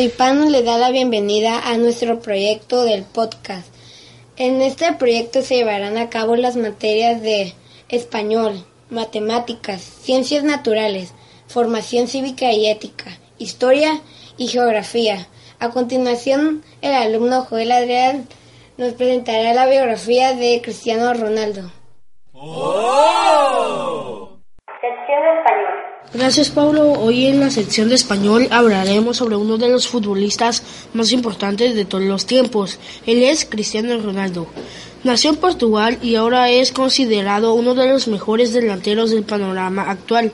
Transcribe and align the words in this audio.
Le 0.00 0.62
da 0.62 0.78
la 0.78 0.90
bienvenida 0.90 1.58
a 1.58 1.76
nuestro 1.76 2.20
proyecto 2.20 2.84
del 2.84 3.04
podcast. 3.04 3.68
En 4.38 4.62
este 4.62 4.94
proyecto 4.94 5.42
se 5.42 5.56
llevarán 5.56 5.98
a 5.98 6.08
cabo 6.08 6.36
las 6.36 6.56
materias 6.56 7.20
de 7.20 7.52
español, 7.90 8.64
matemáticas, 8.88 9.82
ciencias 9.82 10.42
naturales, 10.42 11.12
formación 11.48 12.08
cívica 12.08 12.50
y 12.50 12.66
ética, 12.66 13.10
historia 13.36 14.00
y 14.38 14.46
geografía. 14.48 15.26
A 15.58 15.68
continuación, 15.68 16.64
el 16.80 16.94
alumno 16.94 17.44
Joel 17.44 17.70
Adrián 17.70 18.26
nos 18.78 18.94
presentará 18.94 19.52
la 19.52 19.66
biografía 19.66 20.32
de 20.34 20.62
Cristiano 20.62 21.12
Ronaldo 21.12 21.70
de 25.20 25.38
español. 25.38 25.74
Gracias 26.20 26.50
Pablo. 26.50 26.92
Hoy 26.92 27.24
en 27.24 27.40
la 27.40 27.48
sección 27.48 27.88
de 27.88 27.94
español 27.94 28.46
hablaremos 28.50 29.16
sobre 29.16 29.36
uno 29.36 29.56
de 29.56 29.70
los 29.70 29.88
futbolistas 29.88 30.62
más 30.92 31.12
importantes 31.12 31.74
de 31.74 31.86
todos 31.86 32.04
los 32.04 32.26
tiempos. 32.26 32.78
Él 33.06 33.22
es 33.22 33.46
Cristiano 33.46 33.98
Ronaldo. 33.98 34.46
Nació 35.02 35.30
en 35.30 35.36
Portugal 35.36 35.98
y 36.02 36.16
ahora 36.16 36.50
es 36.50 36.72
considerado 36.72 37.54
uno 37.54 37.74
de 37.74 37.88
los 37.88 38.06
mejores 38.06 38.52
delanteros 38.52 39.10
del 39.10 39.22
panorama 39.22 39.90
actual. 39.90 40.30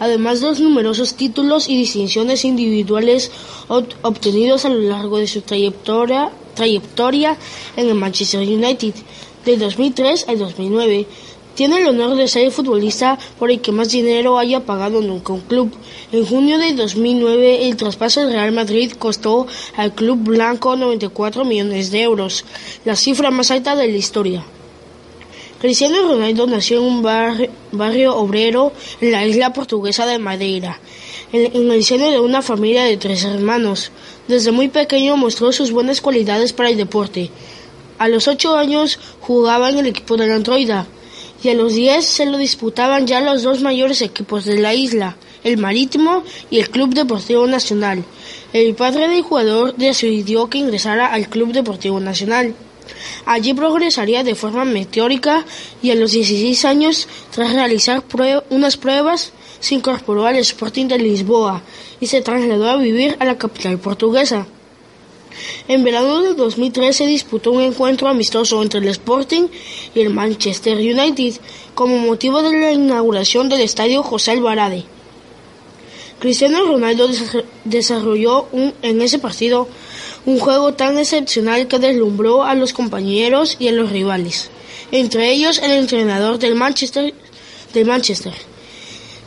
Además 0.00 0.40
de 0.40 0.48
los 0.48 0.58
numerosos 0.58 1.14
títulos 1.14 1.68
y 1.68 1.76
distinciones 1.76 2.44
individuales 2.44 3.30
obtenidos 3.68 4.64
a 4.64 4.70
lo 4.70 4.80
largo 4.80 5.18
de 5.18 5.28
su 5.28 5.42
trayectoria, 5.42 6.30
trayectoria 6.54 7.36
en 7.76 7.88
el 7.88 7.94
Manchester 7.94 8.40
United 8.40 8.92
de 9.44 9.56
2003 9.56 10.26
al 10.28 10.40
2009 10.40 11.06
tiene 11.58 11.78
el 11.80 11.88
honor 11.88 12.14
de 12.14 12.28
ser 12.28 12.44
el 12.44 12.52
futbolista 12.52 13.18
por 13.36 13.50
el 13.50 13.60
que 13.60 13.72
más 13.72 13.90
dinero 13.90 14.38
haya 14.38 14.60
pagado 14.60 15.00
nunca 15.00 15.32
un 15.32 15.40
club. 15.40 15.72
En 16.12 16.24
junio 16.24 16.56
de 16.56 16.72
2009, 16.72 17.66
el 17.66 17.76
traspaso 17.76 18.20
del 18.20 18.30
Real 18.30 18.52
Madrid 18.52 18.92
costó 18.96 19.48
al 19.76 19.92
club 19.92 20.18
blanco 20.18 20.76
94 20.76 21.44
millones 21.44 21.90
de 21.90 22.02
euros, 22.02 22.44
la 22.84 22.94
cifra 22.94 23.32
más 23.32 23.50
alta 23.50 23.74
de 23.74 23.88
la 23.88 23.96
historia. 23.96 24.44
Cristiano 25.60 26.00
Ronaldo 26.06 26.46
nació 26.46 26.78
en 26.78 26.84
un 26.84 27.02
barrio, 27.02 28.14
obrero 28.14 28.72
en 29.00 29.10
la 29.10 29.26
isla 29.26 29.52
portuguesa 29.52 30.06
de 30.06 30.20
Madeira, 30.20 30.78
en, 31.32 31.56
en 31.56 31.72
el 31.72 31.82
seno 31.82 32.08
de 32.08 32.20
una 32.20 32.40
familia 32.40 32.84
de 32.84 32.98
tres 32.98 33.24
hermanos. 33.24 33.90
Desde 34.28 34.52
muy 34.52 34.68
pequeño 34.68 35.16
mostró 35.16 35.50
sus 35.50 35.72
buenas 35.72 36.00
cualidades 36.00 36.52
para 36.52 36.70
el 36.70 36.76
deporte. 36.76 37.32
A 37.98 38.06
los 38.06 38.28
ocho 38.28 38.56
años 38.56 39.00
jugaba 39.18 39.70
en 39.70 39.78
el 39.78 39.86
equipo 39.86 40.16
del 40.16 40.30
Androida, 40.30 40.86
y 41.42 41.48
a 41.48 41.54
los 41.54 41.74
10 41.74 42.04
se 42.04 42.26
lo 42.26 42.38
disputaban 42.38 43.06
ya 43.06 43.20
los 43.20 43.42
dos 43.42 43.60
mayores 43.60 44.02
equipos 44.02 44.44
de 44.44 44.58
la 44.58 44.74
isla, 44.74 45.16
el 45.44 45.56
Marítimo 45.58 46.24
y 46.50 46.58
el 46.58 46.70
Club 46.70 46.94
Deportivo 46.94 47.46
Nacional. 47.46 48.04
El 48.52 48.74
padre 48.74 49.08
del 49.08 49.22
jugador 49.22 49.74
decidió 49.76 50.48
que 50.48 50.58
ingresara 50.58 51.12
al 51.12 51.28
Club 51.28 51.52
Deportivo 51.52 52.00
Nacional. 52.00 52.54
Allí 53.26 53.54
progresaría 53.54 54.24
de 54.24 54.34
forma 54.34 54.64
meteórica 54.64 55.44
y 55.82 55.90
a 55.90 55.94
los 55.94 56.12
16 56.12 56.64
años, 56.64 57.08
tras 57.30 57.52
realizar 57.52 58.02
unas 58.50 58.76
pruebas, 58.76 59.32
se 59.60 59.74
incorporó 59.74 60.26
al 60.26 60.36
Sporting 60.36 60.86
de 60.86 60.98
Lisboa 60.98 61.62
y 62.00 62.06
se 62.06 62.22
trasladó 62.22 62.70
a 62.70 62.76
vivir 62.76 63.16
a 63.20 63.24
la 63.24 63.36
capital 63.36 63.78
portuguesa. 63.78 64.46
En 65.68 65.84
verano 65.84 66.22
de 66.22 66.34
2003 66.34 66.96
se 66.96 67.06
disputó 67.06 67.52
un 67.52 67.62
encuentro 67.62 68.08
amistoso 68.08 68.62
entre 68.62 68.80
el 68.80 68.88
Sporting 68.88 69.48
y 69.94 70.00
el 70.00 70.10
Manchester 70.10 70.76
United 70.78 71.40
como 71.74 71.98
motivo 71.98 72.42
de 72.42 72.58
la 72.58 72.72
inauguración 72.72 73.48
del 73.48 73.60
estadio 73.60 74.02
José 74.02 74.32
Alvarade. 74.32 74.84
Cristiano 76.18 76.64
Ronaldo 76.64 77.08
desarrolló 77.64 78.48
en 78.82 79.02
ese 79.02 79.20
partido 79.20 79.68
un 80.26 80.38
juego 80.38 80.74
tan 80.74 80.98
excepcional 80.98 81.68
que 81.68 81.78
deslumbró 81.78 82.42
a 82.42 82.54
los 82.54 82.72
compañeros 82.72 83.56
y 83.58 83.68
a 83.68 83.72
los 83.72 83.90
rivales, 83.90 84.50
entre 84.90 85.30
ellos 85.30 85.58
el 85.58 85.70
entrenador 85.70 86.38
del 86.38 86.54
Manchester, 86.54 87.14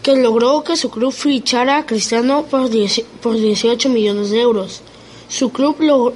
que 0.04 0.16
logró 0.16 0.64
que 0.64 0.76
su 0.76 0.90
club 0.90 1.14
fichara 1.14 1.78
a 1.78 1.86
Cristiano 1.86 2.46
por 2.46 2.70
18 2.70 3.90
millones 3.90 4.30
de 4.30 4.42
euros. 4.42 4.82
Su 5.32 5.50
club 5.54 5.78
lo, 5.80 6.10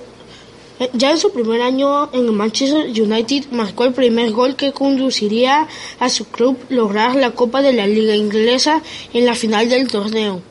eh, 0.81 0.89
ya 0.91 1.11
en 1.11 1.17
su 1.17 1.31
primer 1.31 1.61
año 1.61 2.09
en 2.11 2.35
Manchester 2.35 2.87
United 2.87 3.45
marcó 3.51 3.85
el 3.85 3.93
primer 3.93 4.31
gol 4.31 4.57
que 4.57 4.73
conduciría 4.73 5.69
a 5.99 6.09
su 6.09 6.25
club 6.25 6.57
lograr 6.67 7.15
la 7.15 7.31
Copa 7.31 7.61
de 7.61 7.71
la 7.71 7.87
Liga 7.87 8.13
Inglesa 8.13 8.81
en 9.13 9.25
la 9.25 9.33
final 9.33 9.69
del 9.69 9.87
torneo. 9.87 10.41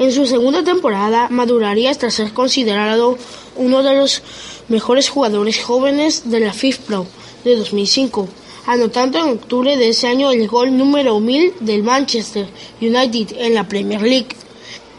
En 0.00 0.10
su 0.10 0.26
segunda 0.26 0.64
temporada 0.64 1.28
maduraría 1.30 1.92
hasta 1.92 2.10
ser 2.10 2.32
considerado 2.32 3.18
uno 3.54 3.84
de 3.84 3.94
los 3.94 4.22
mejores 4.66 5.08
jugadores 5.08 5.62
jóvenes 5.62 6.28
de 6.28 6.40
la 6.40 6.52
FIFPro 6.52 7.06
de 7.44 7.54
2005, 7.54 8.28
anotando 8.66 9.18
en 9.18 9.28
octubre 9.28 9.76
de 9.76 9.90
ese 9.90 10.08
año 10.08 10.32
el 10.32 10.48
gol 10.48 10.76
número 10.76 11.20
1000 11.20 11.54
del 11.60 11.84
Manchester 11.84 12.48
United 12.80 13.36
en 13.38 13.54
la 13.54 13.68
Premier 13.68 14.02
League. 14.02 14.34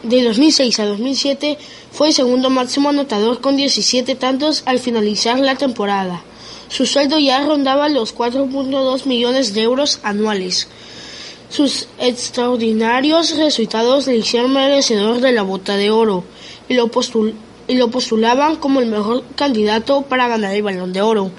De 0.02 0.22
2006 0.22 0.80
a 0.80 0.86
2007 0.86 1.58
fue 1.94 2.08
el 2.08 2.14
segundo 2.14 2.50
máximo 2.50 2.88
anotador 2.88 3.40
con 3.40 3.56
17 3.56 4.16
tantos 4.16 4.64
al 4.66 4.80
finalizar 4.80 5.38
la 5.38 5.54
temporada. 5.54 6.24
Su 6.68 6.86
sueldo 6.86 7.20
ya 7.20 7.46
rondaba 7.46 7.88
los 7.88 8.16
4.2 8.16 9.06
millones 9.06 9.54
de 9.54 9.62
euros 9.62 10.00
anuales. 10.02 10.66
Sus 11.50 11.86
extraordinarios 12.00 13.36
resultados 13.36 14.08
le 14.08 14.16
hicieron 14.16 14.52
merecedor 14.52 15.20
de 15.20 15.30
la 15.30 15.42
bota 15.42 15.76
de 15.76 15.92
oro 15.92 16.24
y 16.68 16.74
lo, 16.74 16.86
y 16.86 17.34
lo 17.68 17.90
postulaban 17.90 18.56
como 18.56 18.80
el 18.80 18.86
mejor 18.86 19.24
candidato 19.36 20.02
para 20.02 20.28
ganar 20.28 20.54
el 20.54 20.62
balón 20.62 20.92
de 20.92 21.00
oro, 21.00 21.30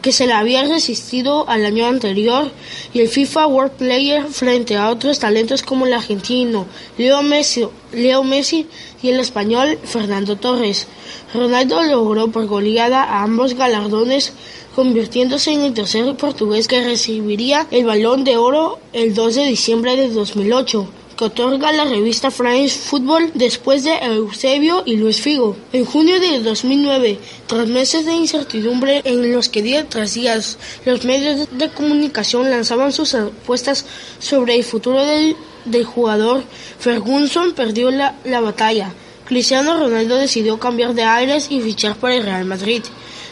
que 0.00 0.12
se 0.12 0.26
le 0.26 0.32
había 0.32 0.64
resistido 0.64 1.48
al 1.48 1.64
año 1.64 1.86
anterior, 1.86 2.50
y 2.92 3.00
el 3.00 3.08
FIFA 3.08 3.46
World 3.46 3.72
Player 3.72 4.24
frente 4.24 4.76
a 4.76 4.90
otros 4.90 5.18
talentos 5.18 5.62
como 5.62 5.86
el 5.86 5.92
argentino 5.92 6.66
Leo 6.96 7.22
Messi, 7.22 7.66
Leo 7.92 8.24
Messi 8.24 8.66
y 9.02 9.10
el 9.10 9.20
español 9.20 9.78
Fernando 9.84 10.36
Torres. 10.36 10.86
Ronaldo 11.34 11.82
logró 11.82 12.28
por 12.28 12.46
goleada 12.46 13.02
a 13.02 13.22
ambos 13.22 13.54
galardones 13.54 14.32
convirtiéndose 14.74 15.52
en 15.52 15.60
el 15.60 15.74
tercer 15.74 16.16
portugués 16.16 16.66
que 16.66 16.82
recibiría 16.82 17.66
el 17.70 17.84
balón 17.84 18.24
de 18.24 18.36
oro 18.36 18.78
el 18.92 19.14
2 19.14 19.34
de 19.36 19.44
diciembre 19.44 19.96
de 19.96 20.08
2008 20.08 20.88
que 21.16 21.24
otorga 21.24 21.72
la 21.72 21.84
revista 21.84 22.30
France 22.30 22.78
Football 22.78 23.30
después 23.34 23.84
de 23.84 23.94
Eusebio 23.96 24.82
y 24.84 24.96
Luis 24.96 25.20
Figo. 25.20 25.56
En 25.72 25.84
junio 25.84 26.20
de 26.20 26.40
2009, 26.40 27.18
tras 27.46 27.68
meses 27.68 28.04
de 28.04 28.12
incertidumbre 28.12 29.02
en 29.04 29.32
los 29.32 29.48
que 29.48 29.62
día 29.62 29.88
tras 29.88 30.14
día 30.14 30.40
los 30.84 31.04
medios 31.04 31.48
de 31.50 31.68
comunicación 31.70 32.50
lanzaban 32.50 32.92
sus 32.92 33.14
apuestas 33.14 33.84
sobre 34.18 34.56
el 34.56 34.64
futuro 34.64 35.04
del, 35.04 35.36
jugador, 35.84 36.42
Ferguson 36.78 37.52
perdió 37.52 37.90
la, 37.90 38.16
la 38.24 38.40
batalla. 38.40 38.92
Cristiano 39.24 39.78
Ronaldo 39.78 40.16
decidió 40.16 40.58
cambiar 40.58 40.94
de 40.94 41.04
aires 41.04 41.46
y 41.50 41.60
fichar 41.60 41.96
para 41.96 42.16
el 42.16 42.24
Real 42.24 42.44
Madrid, 42.44 42.82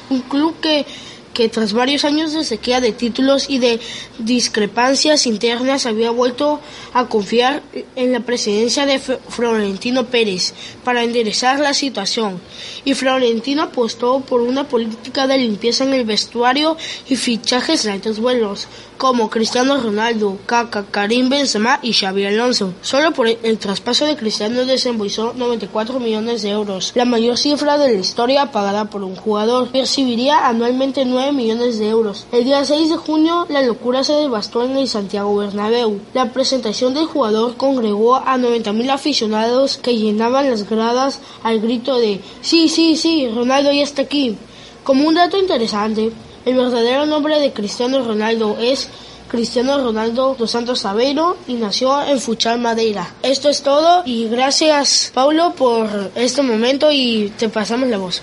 un 0.08 0.20
club 0.22 0.54
que 0.60 0.86
que 1.32 1.48
tras 1.48 1.72
varios 1.72 2.04
años 2.04 2.32
de 2.32 2.44
sequía 2.44 2.80
de 2.80 2.92
títulos 2.92 3.48
y 3.48 3.58
de 3.58 3.80
discrepancias 4.18 5.26
internas 5.26 5.86
había 5.86 6.10
vuelto 6.10 6.60
a 6.92 7.06
confiar 7.08 7.62
en 7.96 8.12
la 8.12 8.20
presidencia 8.20 8.86
de 8.86 8.98
Florentino 8.98 10.06
Pérez 10.06 10.54
para 10.84 11.02
enderezar 11.02 11.60
la 11.60 11.74
situación. 11.74 12.40
Y 12.84 12.94
Florentino 12.94 13.62
apostó 13.62 14.20
por 14.20 14.40
una 14.40 14.68
política 14.68 15.26
de 15.26 15.38
limpieza 15.38 15.84
en 15.84 15.94
el 15.94 16.04
vestuario 16.04 16.76
y 17.08 17.16
fichajes 17.16 17.82
de 17.82 17.92
altos 17.92 18.20
vuelos, 18.20 18.68
como 19.02 19.28
Cristiano 19.30 19.78
Ronaldo, 19.78 20.38
Kaká, 20.46 20.84
Karim 20.88 21.28
Benzema 21.28 21.80
y 21.82 21.92
Xavi 21.92 22.24
Alonso. 22.24 22.72
Solo 22.82 23.10
por 23.10 23.26
el, 23.26 23.58
traspaso 23.58 24.06
de 24.06 24.14
Cristiano 24.14 24.64
desembolsó 24.64 25.32
94 25.36 25.98
millones 25.98 26.42
de 26.42 26.50
euros, 26.50 26.92
la 26.94 27.04
mayor 27.04 27.36
cifra 27.36 27.78
de 27.78 27.94
la 27.94 27.98
historia 27.98 28.52
pagada 28.52 28.84
por 28.84 29.02
un 29.02 29.16
jugador. 29.16 29.70
Percibiría 29.72 30.46
anualmente 30.46 31.04
9 31.04 31.32
millones 31.32 31.80
de 31.80 31.88
euros. 31.88 32.28
El 32.30 32.44
día 32.44 32.64
6 32.64 32.90
de 32.90 32.96
junio, 32.96 33.44
la 33.48 33.62
locura 33.62 34.04
se 34.04 34.12
devastó 34.12 34.62
en 34.62 34.76
el 34.76 34.86
Santiago 34.86 35.34
Bernabéu. 35.34 35.98
La 36.14 36.32
presentación 36.32 36.94
del 36.94 37.06
jugador 37.06 37.56
congregó 37.56 38.14
a 38.14 38.36
90.000 38.38 38.88
aficionados 38.88 39.78
que 39.78 39.98
llenaban 39.98 40.48
las 40.48 40.70
gradas 40.70 41.18
al 41.42 41.58
grito 41.58 41.98
de 41.98 42.20
Sí, 42.40 42.68
sí, 42.68 42.96
sí, 42.96 43.28
Ronaldo 43.34 43.72
ya 43.72 43.82
está 43.82 44.02
aquí. 44.02 44.36
Como 44.84 45.08
un 45.08 45.14
dato 45.14 45.38
interesante, 45.38 46.12
el 46.44 46.56
verdadero 46.56 47.06
nombre 47.06 47.38
de 47.40 47.52
Cristiano 47.52 48.04
Ronaldo 48.04 48.56
es 48.60 48.90
Cristiano 49.28 49.78
Ronaldo 49.78 50.34
dos 50.38 50.50
Santos 50.50 50.84
Aveiro 50.84 51.36
y 51.46 51.54
nació 51.54 52.02
en 52.02 52.20
Fuchal, 52.20 52.58
Madeira. 52.58 53.06
Esto 53.22 53.48
es 53.48 53.62
todo 53.62 54.02
y 54.04 54.28
gracias 54.28 55.10
Paulo 55.14 55.54
por 55.56 55.88
este 56.14 56.42
momento 56.42 56.90
y 56.90 57.32
te 57.38 57.48
pasamos 57.48 57.88
la 57.88 57.98
voz. 57.98 58.22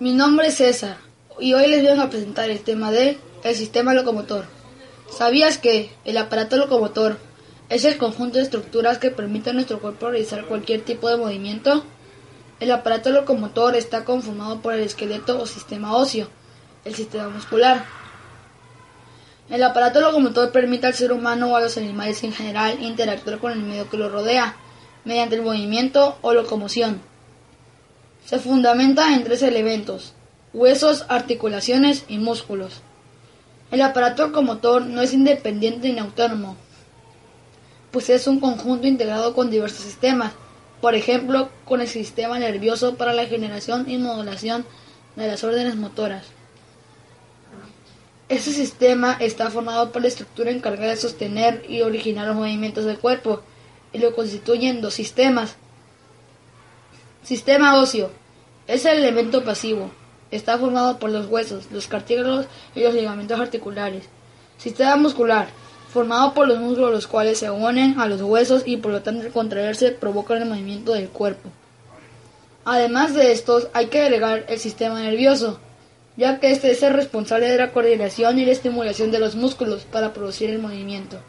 Mi 0.00 0.12
nombre 0.12 0.48
es 0.48 0.56
César 0.56 0.96
y 1.38 1.54
hoy 1.54 1.66
les 1.66 1.82
vengo 1.82 2.02
a 2.02 2.10
presentar 2.10 2.50
el 2.50 2.60
tema 2.60 2.90
de 2.90 3.18
el 3.42 3.54
sistema 3.54 3.92
locomotor. 3.92 4.46
¿Sabías 5.10 5.58
que 5.58 5.90
el 6.04 6.16
aparato 6.16 6.56
locomotor 6.56 7.18
es 7.68 7.84
el 7.84 7.96
conjunto 7.96 8.38
de 8.38 8.44
estructuras 8.44 8.98
que 8.98 9.10
permite 9.10 9.50
a 9.50 9.52
nuestro 9.52 9.80
cuerpo 9.80 10.10
realizar 10.10 10.44
cualquier 10.44 10.82
tipo 10.82 11.08
de 11.08 11.16
movimiento. 11.16 11.84
El 12.64 12.70
aparato 12.70 13.10
locomotor 13.10 13.76
está 13.76 14.06
conformado 14.06 14.62
por 14.62 14.72
el 14.72 14.80
esqueleto 14.80 15.38
o 15.38 15.44
sistema 15.44 15.94
óseo, 15.94 16.28
el 16.86 16.94
sistema 16.94 17.28
muscular. 17.28 17.84
El 19.50 19.62
aparato 19.62 20.00
locomotor 20.00 20.50
permite 20.50 20.86
al 20.86 20.94
ser 20.94 21.12
humano 21.12 21.52
o 21.52 21.56
a 21.56 21.60
los 21.60 21.76
animales 21.76 22.24
en 22.24 22.32
general 22.32 22.82
interactuar 22.82 23.38
con 23.38 23.52
el 23.52 23.60
medio 23.60 23.90
que 23.90 23.98
lo 23.98 24.08
rodea, 24.08 24.56
mediante 25.04 25.36
el 25.36 25.42
movimiento 25.42 26.16
o 26.22 26.32
locomoción. 26.32 27.02
Se 28.24 28.38
fundamenta 28.38 29.12
en 29.12 29.24
tres 29.24 29.42
elementos, 29.42 30.14
huesos, 30.54 31.04
articulaciones 31.10 32.06
y 32.08 32.16
músculos. 32.16 32.80
El 33.72 33.82
aparato 33.82 34.28
locomotor 34.28 34.86
no 34.86 35.02
es 35.02 35.12
independiente 35.12 35.92
ni 35.92 35.98
autónomo, 35.98 36.56
pues 37.90 38.08
es 38.08 38.26
un 38.26 38.40
conjunto 38.40 38.86
integrado 38.86 39.34
con 39.34 39.50
diversos 39.50 39.84
sistemas, 39.84 40.32
por 40.84 40.94
ejemplo, 40.94 41.48
con 41.64 41.80
el 41.80 41.88
sistema 41.88 42.38
nervioso 42.38 42.96
para 42.96 43.14
la 43.14 43.24
generación 43.24 43.88
y 43.88 43.96
modulación 43.96 44.66
de 45.16 45.26
las 45.26 45.42
órdenes 45.42 45.76
motoras. 45.76 46.26
Este 48.28 48.50
sistema 48.52 49.16
está 49.18 49.50
formado 49.50 49.92
por 49.92 50.02
la 50.02 50.08
estructura 50.08 50.50
encargada 50.50 50.90
de 50.90 50.98
sostener 50.98 51.64
y 51.70 51.80
originar 51.80 52.26
los 52.26 52.36
movimientos 52.36 52.84
del 52.84 52.98
cuerpo, 52.98 53.40
y 53.94 53.98
lo 53.98 54.14
constituyen 54.14 54.82
dos 54.82 54.92
sistemas. 54.92 55.56
Sistema 57.22 57.80
óseo 57.80 58.10
es 58.66 58.84
el 58.84 58.98
elemento 58.98 59.42
pasivo. 59.42 59.90
Está 60.30 60.58
formado 60.58 60.98
por 60.98 61.08
los 61.08 61.28
huesos, 61.28 61.64
los 61.72 61.86
cartílagos 61.86 62.44
y 62.74 62.80
los 62.80 62.92
ligamentos 62.92 63.40
articulares. 63.40 64.04
Sistema 64.58 64.96
muscular 64.96 65.48
formado 65.94 66.34
por 66.34 66.48
los 66.48 66.58
músculos 66.58 66.90
los 66.90 67.06
cuales 67.06 67.38
se 67.38 67.52
unen 67.52 68.00
a 68.00 68.08
los 68.08 68.20
huesos 68.20 68.64
y 68.66 68.78
por 68.78 68.90
lo 68.90 69.02
tanto 69.02 69.24
al 69.24 69.30
contraerse 69.30 69.92
provocan 69.92 70.42
el 70.42 70.48
movimiento 70.48 70.92
del 70.92 71.08
cuerpo. 71.08 71.50
Además 72.64 73.14
de 73.14 73.30
estos, 73.30 73.68
hay 73.72 73.86
que 73.86 74.02
agregar 74.02 74.44
el 74.48 74.58
sistema 74.58 75.00
nervioso, 75.00 75.60
ya 76.16 76.40
que 76.40 76.50
este 76.50 76.72
es 76.72 76.82
el 76.82 76.94
responsable 76.94 77.48
de 77.48 77.58
la 77.58 77.70
coordinación 77.70 78.40
y 78.40 78.44
la 78.44 78.50
estimulación 78.50 79.12
de 79.12 79.20
los 79.20 79.36
músculos 79.36 79.84
para 79.84 80.12
producir 80.12 80.50
el 80.50 80.58
movimiento. 80.58 81.20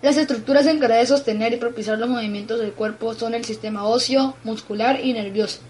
Las 0.00 0.16
estructuras 0.16 0.66
encargadas 0.66 1.10
de 1.10 1.14
sostener 1.14 1.52
y 1.52 1.58
propiciar 1.58 1.98
los 1.98 2.08
movimientos 2.08 2.58
del 2.58 2.72
cuerpo 2.72 3.12
son 3.12 3.34
el 3.34 3.44
sistema 3.44 3.84
óseo, 3.84 4.34
muscular 4.44 4.98
y 5.04 5.12
nervioso. 5.12 5.60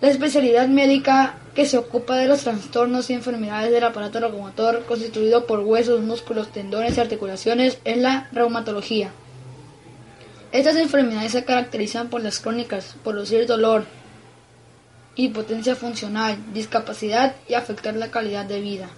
La 0.00 0.10
especialidad 0.10 0.68
médica 0.68 1.40
que 1.58 1.66
se 1.66 1.76
ocupa 1.76 2.14
de 2.14 2.28
los 2.28 2.44
trastornos 2.44 3.10
y 3.10 3.14
enfermedades 3.14 3.72
del 3.72 3.82
aparato 3.82 4.20
locomotor 4.20 4.84
constituido 4.84 5.44
por 5.44 5.58
huesos, 5.58 6.00
músculos, 6.02 6.52
tendones 6.52 6.96
y 6.96 7.00
articulaciones 7.00 7.80
es 7.82 7.96
la 7.96 8.28
reumatología. 8.30 9.10
Estas 10.52 10.76
enfermedades 10.76 11.32
se 11.32 11.44
caracterizan 11.44 12.10
por 12.10 12.22
las 12.22 12.38
crónicas, 12.38 12.94
producir 13.02 13.44
dolor, 13.48 13.86
impotencia 15.16 15.74
funcional, 15.74 16.38
discapacidad 16.54 17.34
y 17.48 17.54
afectar 17.54 17.96
la 17.96 18.12
calidad 18.12 18.44
de 18.44 18.60
vida. 18.60 18.88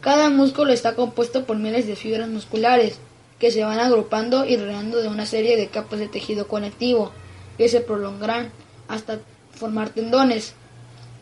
Cada 0.00 0.30
músculo 0.30 0.72
está 0.72 0.96
compuesto 0.96 1.44
por 1.44 1.56
miles 1.56 1.86
de 1.86 1.94
fibras 1.94 2.28
musculares 2.28 2.98
que 3.38 3.52
se 3.52 3.62
van 3.62 3.78
agrupando 3.78 4.44
y 4.44 4.56
rodeando 4.56 5.00
de 5.00 5.06
una 5.06 5.24
serie 5.24 5.56
de 5.56 5.68
capas 5.68 6.00
de 6.00 6.08
tejido 6.08 6.48
conectivo 6.48 7.12
que 7.56 7.68
se 7.68 7.80
prolongarán 7.80 8.50
hasta 8.88 9.20
formar 9.52 9.90
tendones. 9.90 10.56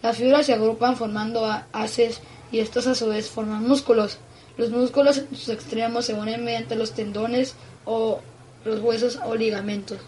Las 0.06 0.18
fibras 0.18 0.46
se 0.46 0.54
agrupan 0.54 0.96
formando 0.96 1.44
haces 1.72 2.20
y 2.52 2.60
estos 2.60 2.86
a 2.86 2.94
su 2.94 3.08
vez 3.08 3.28
forman 3.28 3.66
músculos. 3.66 4.18
Los 4.56 4.70
músculos 4.70 5.18
en 5.18 5.36
sus 5.36 5.48
extremos 5.48 6.04
se 6.04 6.14
unen 6.14 6.44
mediante 6.44 6.76
los 6.76 6.92
tendones 6.92 7.56
o 7.84 8.20
los 8.64 8.78
huesos 8.78 9.18
o 9.24 9.34
ligamentos. 9.34 9.98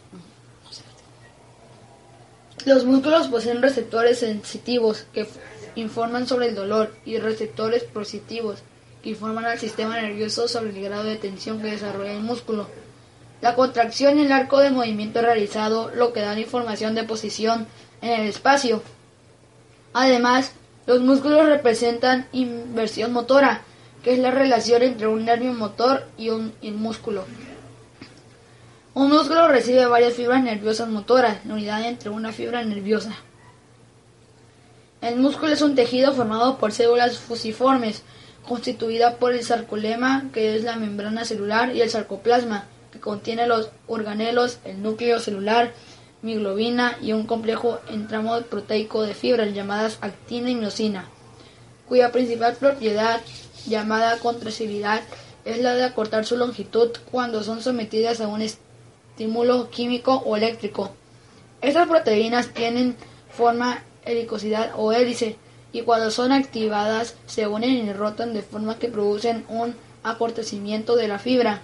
Los 2.64 2.84
músculos 2.84 3.26
poseen 3.26 3.60
receptores 3.60 4.20
sensitivos 4.20 5.04
que 5.12 5.26
informan 5.74 6.28
sobre 6.28 6.46
el 6.46 6.54
dolor 6.54 6.94
y 7.04 7.18
receptores 7.18 7.82
positivos 7.82 8.60
que 9.02 9.10
informan 9.10 9.46
al 9.46 9.58
sistema 9.58 10.00
nervioso 10.00 10.46
sobre 10.46 10.70
el 10.70 10.80
grado 10.80 11.02
de 11.02 11.16
tensión 11.16 11.60
que 11.60 11.72
desarrolla 11.72 12.12
el 12.12 12.22
músculo. 12.22 12.68
La 13.40 13.56
contracción 13.56 14.20
y 14.20 14.26
el 14.26 14.30
arco 14.30 14.60
de 14.60 14.70
movimiento 14.70 15.22
realizado 15.22 15.90
lo 15.92 16.12
que 16.12 16.20
dan 16.20 16.38
información 16.38 16.94
de 16.94 17.02
posición 17.02 17.66
en 18.00 18.20
el 18.20 18.28
espacio. 18.28 18.80
Además, 19.92 20.52
los 20.86 21.00
músculos 21.00 21.46
representan 21.46 22.26
inversión 22.32 23.12
motora, 23.12 23.62
que 24.02 24.12
es 24.12 24.18
la 24.18 24.30
relación 24.30 24.82
entre 24.82 25.06
un 25.06 25.24
nervio 25.24 25.52
motor 25.52 26.06
y 26.16 26.30
un 26.30 26.52
músculo. 26.76 27.24
Un 28.94 29.10
músculo 29.10 29.46
recibe 29.46 29.86
varias 29.86 30.14
fibras 30.14 30.42
nerviosas 30.42 30.88
motoras, 30.88 31.44
la 31.44 31.54
unidad 31.54 31.84
entre 31.84 32.10
una 32.10 32.32
fibra 32.32 32.64
nerviosa. 32.64 33.14
El 35.00 35.20
músculo 35.20 35.52
es 35.52 35.62
un 35.62 35.76
tejido 35.76 36.12
formado 36.12 36.58
por 36.58 36.72
células 36.72 37.16
fusiformes, 37.16 38.02
constituida 38.48 39.18
por 39.18 39.34
el 39.34 39.44
sarcolema, 39.44 40.24
que 40.32 40.56
es 40.56 40.64
la 40.64 40.74
membrana 40.74 41.24
celular, 41.24 41.76
y 41.76 41.80
el 41.80 41.90
sarcoplasma, 41.90 42.64
que 42.90 42.98
contiene 42.98 43.46
los 43.46 43.70
organelos, 43.86 44.58
el 44.64 44.82
núcleo 44.82 45.20
celular, 45.20 45.72
mioglobina 46.22 46.98
y 47.00 47.12
un 47.12 47.26
complejo 47.26 47.78
entramo 47.88 48.40
proteico 48.42 49.02
de 49.02 49.14
fibras 49.14 49.54
llamadas 49.54 49.98
actina 50.00 50.50
y 50.50 50.54
miocina, 50.54 51.08
cuya 51.88 52.12
principal 52.12 52.56
propiedad, 52.56 53.20
llamada 53.66 54.18
contracilidad, 54.18 55.02
es 55.44 55.58
la 55.60 55.74
de 55.74 55.84
acortar 55.84 56.26
su 56.26 56.36
longitud 56.36 56.90
cuando 57.10 57.42
son 57.42 57.62
sometidas 57.62 58.20
a 58.20 58.28
un 58.28 58.42
estímulo 58.42 59.70
químico 59.70 60.22
o 60.26 60.36
eléctrico. 60.36 60.90
Estas 61.60 61.88
proteínas 61.88 62.48
tienen 62.48 62.96
forma 63.30 63.82
helicosidad 64.04 64.72
o 64.76 64.92
hélice 64.92 65.36
y 65.72 65.82
cuando 65.82 66.10
son 66.10 66.32
activadas 66.32 67.14
se 67.26 67.46
unen 67.46 67.86
y 67.86 67.92
rotan 67.92 68.32
de 68.32 68.42
forma 68.42 68.78
que 68.78 68.88
producen 68.88 69.44
un 69.48 69.74
acortecimiento 70.02 70.96
de 70.96 71.08
la 71.08 71.18
fibra. 71.18 71.60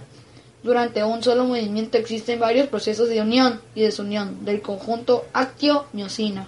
Durante 0.65 1.03
un 1.03 1.21
solo 1.21 1.45
movimiento 1.45 1.99
existen 1.99 2.39
varios 2.39 2.67
procesos 2.69 3.07
de 3.07 3.21
unión 3.21 3.61
y 3.75 3.81
desunión 3.81 4.43
del 4.45 4.63
conjunto 4.63 5.25
actio-miocina. 5.31 6.47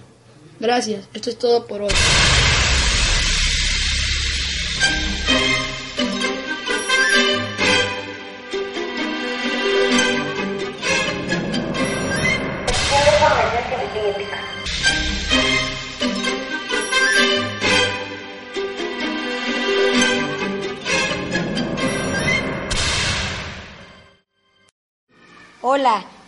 Gracias, 0.58 1.08
esto 1.14 1.30
es 1.30 1.38
todo 1.38 1.68
por 1.68 1.82
hoy. 1.82 1.94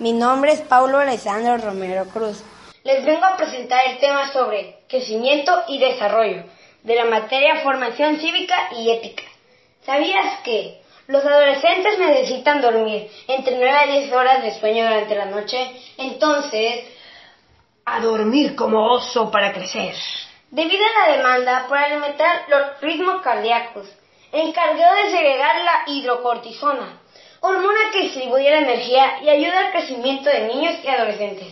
Mi 0.00 0.14
nombre 0.14 0.52
es 0.52 0.62
Paulo 0.62 0.99
Alessandro 0.99 1.59
Romero 1.59 2.07
Cruz. 2.07 2.42
Les 2.85 3.04
vengo 3.04 3.25
a 3.26 3.37
presentar 3.37 3.83
el 3.87 3.99
tema 3.99 4.33
sobre 4.33 4.78
crecimiento 4.88 5.52
y 5.69 5.78
desarrollo 5.78 6.45
de 6.83 6.95
la 6.95 7.04
materia 7.04 7.61
formación 7.62 8.19
cívica 8.19 8.57
y 8.78 8.90
ética. 8.90 9.25
¿Sabías 9.85 10.40
que 10.42 10.80
los 11.07 11.23
adolescentes 11.23 11.99
necesitan 11.99 12.62
dormir 12.62 13.11
entre 13.28 13.57
9 13.57 13.71
a 13.71 13.87
10 13.92 14.12
horas 14.12 14.42
de 14.42 14.59
sueño 14.59 14.85
durante 14.85 15.14
la 15.14 15.26
noche? 15.26 15.71
Entonces, 15.99 16.87
a 17.85 18.00
dormir 18.00 18.57
como 18.57 18.90
oso 18.90 19.30
para 19.30 19.52
crecer. 19.52 19.95
Debido 20.50 20.83
a 20.83 21.09
la 21.09 21.16
demanda 21.19 21.66
por 21.69 21.76
alimentar 21.76 22.47
los 22.49 22.80
ritmos 22.80 23.21
cardíacos, 23.21 23.87
encargado 24.33 24.97
de 24.97 25.11
segregar 25.11 25.57
la 25.61 25.92
hidrocortisona, 25.92 27.00
hormona 27.41 27.91
que 27.93 28.03
distribuye 28.03 28.51
la 28.51 28.59
energía 28.59 29.23
y 29.23 29.29
ayuda 29.29 29.67
al 29.67 29.73
crecimiento 29.73 30.29
de 30.31 30.47
niños 30.47 30.77
y 30.85 30.89
adolescentes. 30.89 31.49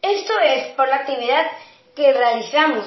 Esto 0.00 0.38
es 0.40 0.68
por 0.74 0.88
la 0.88 0.96
actividad 0.96 1.46
que 1.94 2.12
realizamos. 2.12 2.86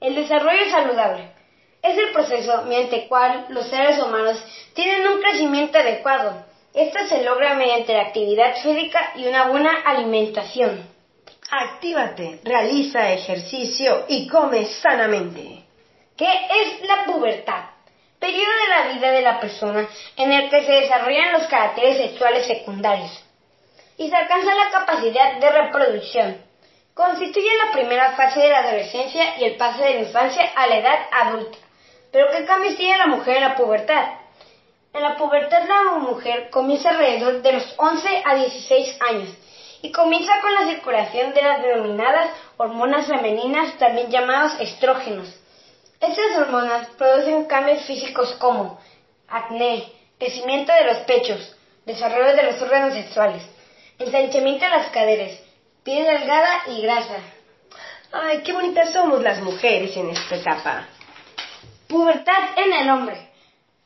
El 0.00 0.14
desarrollo 0.14 0.70
saludable 0.70 1.30
es 1.82 1.98
el 1.98 2.12
proceso 2.12 2.62
mediante 2.62 3.02
el 3.02 3.08
cual 3.08 3.46
los 3.50 3.68
seres 3.68 3.98
humanos 3.98 4.42
tienen 4.74 5.06
un 5.08 5.20
crecimiento 5.20 5.78
adecuado. 5.78 6.44
Esto 6.72 6.98
se 7.08 7.22
logra 7.22 7.54
mediante 7.54 7.92
la 7.92 8.02
actividad 8.02 8.56
física 8.62 9.12
y 9.16 9.26
una 9.26 9.48
buena 9.48 9.70
alimentación. 9.84 10.88
Actívate, 11.50 12.40
realiza 12.42 13.12
ejercicio 13.12 14.06
y 14.08 14.26
come 14.28 14.64
sanamente. 14.66 15.64
¿Qué 16.16 16.26
es 16.26 16.88
la 16.88 17.04
pubertad? 17.04 17.73
Periodo 18.24 18.52
de 18.62 18.68
la 18.68 18.92
vida 18.94 19.10
de 19.12 19.20
la 19.20 19.38
persona 19.38 19.86
en 20.16 20.32
el 20.32 20.48
que 20.48 20.64
se 20.64 20.72
desarrollan 20.72 21.34
los 21.34 21.46
caracteres 21.46 21.98
sexuales 21.98 22.46
secundarios 22.46 23.22
y 23.98 24.08
se 24.08 24.16
alcanza 24.16 24.54
la 24.54 24.70
capacidad 24.70 25.34
de 25.38 25.50
reproducción. 25.50 26.42
Constituye 26.94 27.50
la 27.66 27.72
primera 27.72 28.12
fase 28.12 28.40
de 28.40 28.48
la 28.48 28.60
adolescencia 28.60 29.38
y 29.38 29.44
el 29.44 29.56
pase 29.56 29.84
de 29.84 29.94
la 29.94 30.00
infancia 30.00 30.50
a 30.56 30.66
la 30.66 30.76
edad 30.78 30.98
adulta. 31.12 31.58
Pero 32.12 32.30
¿qué 32.30 32.46
cambios 32.46 32.76
tiene 32.76 32.96
la 32.96 33.08
mujer 33.08 33.36
en 33.36 33.42
la 33.42 33.56
pubertad? 33.56 34.06
En 34.94 35.02
la 35.02 35.16
pubertad 35.16 35.68
la 35.68 35.98
mujer 35.98 36.48
comienza 36.48 36.90
alrededor 36.90 37.42
de 37.42 37.52
los 37.52 37.74
11 37.76 38.22
a 38.24 38.34
16 38.36 38.98
años 39.10 39.28
y 39.82 39.92
comienza 39.92 40.32
con 40.40 40.54
la 40.54 40.66
circulación 40.66 41.34
de 41.34 41.42
las 41.42 41.60
denominadas 41.60 42.30
hormonas 42.56 43.06
femeninas, 43.06 43.76
también 43.76 44.10
llamadas 44.10 44.58
estrógenos. 44.60 45.43
Estas 46.00 46.36
hormonas 46.36 46.88
producen 46.98 47.44
cambios 47.46 47.84
físicos 47.84 48.34
como 48.38 48.78
acné, 49.28 49.84
crecimiento 50.18 50.72
de 50.72 50.84
los 50.84 50.98
pechos, 50.98 51.56
desarrollo 51.86 52.36
de 52.36 52.42
los 52.42 52.62
órganos 52.62 52.94
sexuales, 52.94 53.42
ensanchamiento 53.98 54.64
de 54.64 54.70
las 54.70 54.90
caderas, 54.90 55.38
piel 55.82 56.04
delgada 56.04 56.62
y 56.68 56.82
grasa. 56.82 57.18
Ay, 58.12 58.42
qué 58.44 58.52
bonitas 58.52 58.92
somos 58.92 59.22
las 59.22 59.40
mujeres 59.40 59.96
en 59.96 60.10
esta 60.10 60.36
etapa. 60.36 60.86
Pubertad 61.88 62.56
en 62.56 62.72
el 62.72 62.90
hombre. 62.90 63.28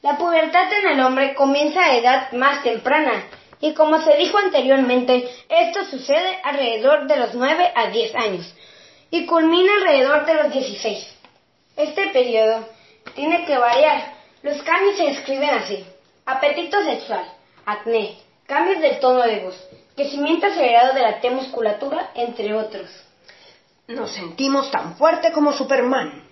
La 0.03 0.17
pubertad 0.17 0.73
en 0.73 0.91
el 0.91 1.01
hombre 1.01 1.35
comienza 1.35 1.85
a 1.85 1.97
edad 1.97 2.33
más 2.33 2.63
temprana 2.63 3.25
y 3.61 3.75
como 3.75 4.01
se 4.01 4.17
dijo 4.17 4.39
anteriormente, 4.39 5.29
esto 5.49 5.85
sucede 5.87 6.39
alrededor 6.45 7.07
de 7.09 7.17
los 7.17 7.35
9 7.35 7.73
a 7.75 7.89
10 7.89 8.15
años 8.15 8.55
y 9.11 9.27
culmina 9.27 9.73
alrededor 9.75 10.27
de 10.27 10.35
los 10.35 10.53
16. 10.53 11.18
Este 11.79 12.09
periodo 12.09 12.67
tiene 13.15 13.45
que 13.45 13.57
variar. 13.57 14.13
Los 14.43 14.61
cambios 14.63 14.97
se 14.97 15.11
escriben 15.13 15.51
así. 15.51 15.87
Apetito 16.27 16.83
sexual, 16.83 17.25
acné, 17.65 18.19
cambios 18.49 18.81
del 18.81 18.99
tono 18.99 19.23
de 19.23 19.39
voz, 19.45 19.69
crecimiento 19.95 20.47
acelerado 20.47 20.93
de 20.93 21.03
la 21.03 21.21
T 21.21 21.31
musculatura, 21.31 22.11
entre 22.17 22.53
otros. 22.53 22.91
Nos 23.87 24.11
sentimos 24.11 24.73
tan 24.73 24.97
fuerte 24.97 25.31
como 25.31 25.53
Superman. 25.53 26.25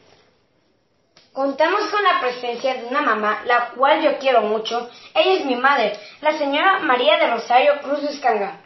Contamos 1.32 1.86
con 1.90 2.02
la 2.02 2.20
presencia 2.20 2.74
de 2.74 2.86
una 2.86 3.02
mamá, 3.02 3.42
la 3.46 3.68
cual 3.76 4.02
yo 4.02 4.18
quiero 4.18 4.42
mucho. 4.42 4.90
Ella 5.14 5.34
es 5.34 5.44
mi 5.44 5.54
madre, 5.54 5.96
la 6.22 6.36
señora 6.36 6.80
María 6.80 7.18
de 7.18 7.30
Rosario 7.30 7.80
Cruz 7.82 8.02
Escanga. 8.02 8.62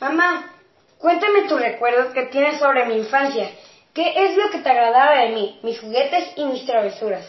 Mamá, 0.00 0.50
cuéntame 0.96 1.42
tus 1.42 1.60
recuerdos 1.60 2.14
que 2.14 2.22
tienes 2.22 2.58
sobre 2.58 2.86
mi 2.86 2.96
infancia. 2.96 3.50
¿Qué 3.94 4.10
es 4.24 4.38
lo 4.38 4.48
que 4.48 4.60
te 4.60 4.70
agradaba 4.70 5.20
de 5.20 5.34
mí, 5.34 5.60
mis 5.62 5.78
juguetes 5.78 6.32
y 6.36 6.46
mis 6.46 6.64
travesuras? 6.64 7.26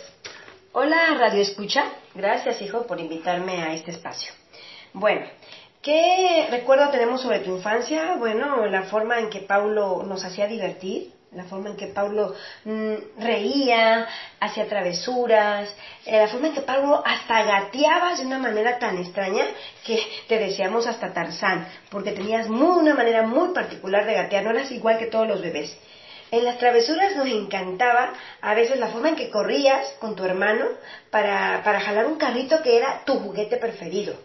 Hola, 0.72 1.18
Radio 1.20 1.42
Escucha. 1.42 1.84
Gracias, 2.16 2.62
hijo, 2.62 2.88
por 2.88 3.02
invitarme 3.02 3.62
a 3.62 3.74
este 3.74 3.92
espacio. 3.92 4.32
Bueno, 4.94 5.26
¿qué 5.82 6.48
recuerdo 6.50 6.90
tenemos 6.90 7.22
sobre 7.22 7.40
tu 7.40 7.54
infancia? 7.58 8.16
Bueno, 8.16 8.66
la 8.68 8.84
forma 8.84 9.20
en 9.20 9.30
que 9.30 9.42
Paulo 9.42 10.04
nos 10.04 10.24
hacía 10.24 10.48
divertir, 10.48 11.12
la 11.34 11.44
forma 11.44 11.72
en 11.72 11.76
que 11.76 11.88
Pablo 11.88 12.34
mm, 12.64 12.94
reía, 13.20 14.08
hacía 14.40 14.70
travesuras, 14.70 15.76
eh, 16.06 16.18
la 16.18 16.30
forma 16.30 16.48
en 16.48 16.54
que 16.54 16.62
Pablo 16.62 17.04
hasta 17.06 17.44
gateaba 17.44 18.16
de 18.16 18.26
una 18.26 18.40
manera 18.40 18.80
tan 18.80 18.98
extraña 19.00 19.44
que 19.86 20.00
te 20.30 20.40
deseamos 20.40 20.88
hasta 20.88 21.12
Tarzán, 21.12 21.68
porque 21.90 22.14
tenías 22.14 22.48
una 22.48 22.94
manera 22.94 23.24
muy 23.24 23.50
particular 23.50 24.06
de 24.06 24.14
gatear, 24.14 24.46
no 24.46 24.52
eras 24.52 24.72
igual 24.72 24.98
que 24.98 25.08
todos 25.08 25.28
los 25.28 25.42
bebés. 25.42 25.78
En 26.34 26.46
las 26.46 26.58
travesuras 26.58 27.16
nos 27.16 27.28
encantaba 27.28 28.12
a 28.42 28.56
veces 28.56 28.80
la 28.80 28.88
forma 28.88 29.10
en 29.10 29.16
que 29.16 29.30
corrías 29.30 29.88
con 30.00 30.16
tu 30.16 30.24
hermano 30.24 30.66
para, 31.12 31.62
para 31.64 31.80
jalar 31.80 32.08
un 32.08 32.16
carrito 32.16 32.64
que 32.64 32.76
era 32.76 33.04
tu 33.06 33.20
juguete 33.20 33.58
preferido. 33.58 34.16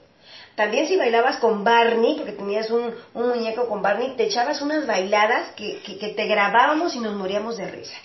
También 0.55 0.89
si 0.89 0.97
bailabas 0.97 1.37
con 1.37 1.65
Barney, 1.65 2.15
porque 2.17 2.33
tenías 2.33 2.71
un, 2.71 2.95
muñeco 3.13 3.69
con 3.69 3.83
Barney, 3.83 4.15
te 4.17 4.25
echabas 4.25 4.63
unas 4.63 4.87
bailadas 4.87 5.51
que, 5.55 5.83
que, 5.83 6.09
te 6.09 6.27
grabábamos 6.27 6.95
y 6.95 7.01
nos 7.01 7.15
moríamos 7.15 7.59
de 7.59 7.71
risa. 7.71 7.99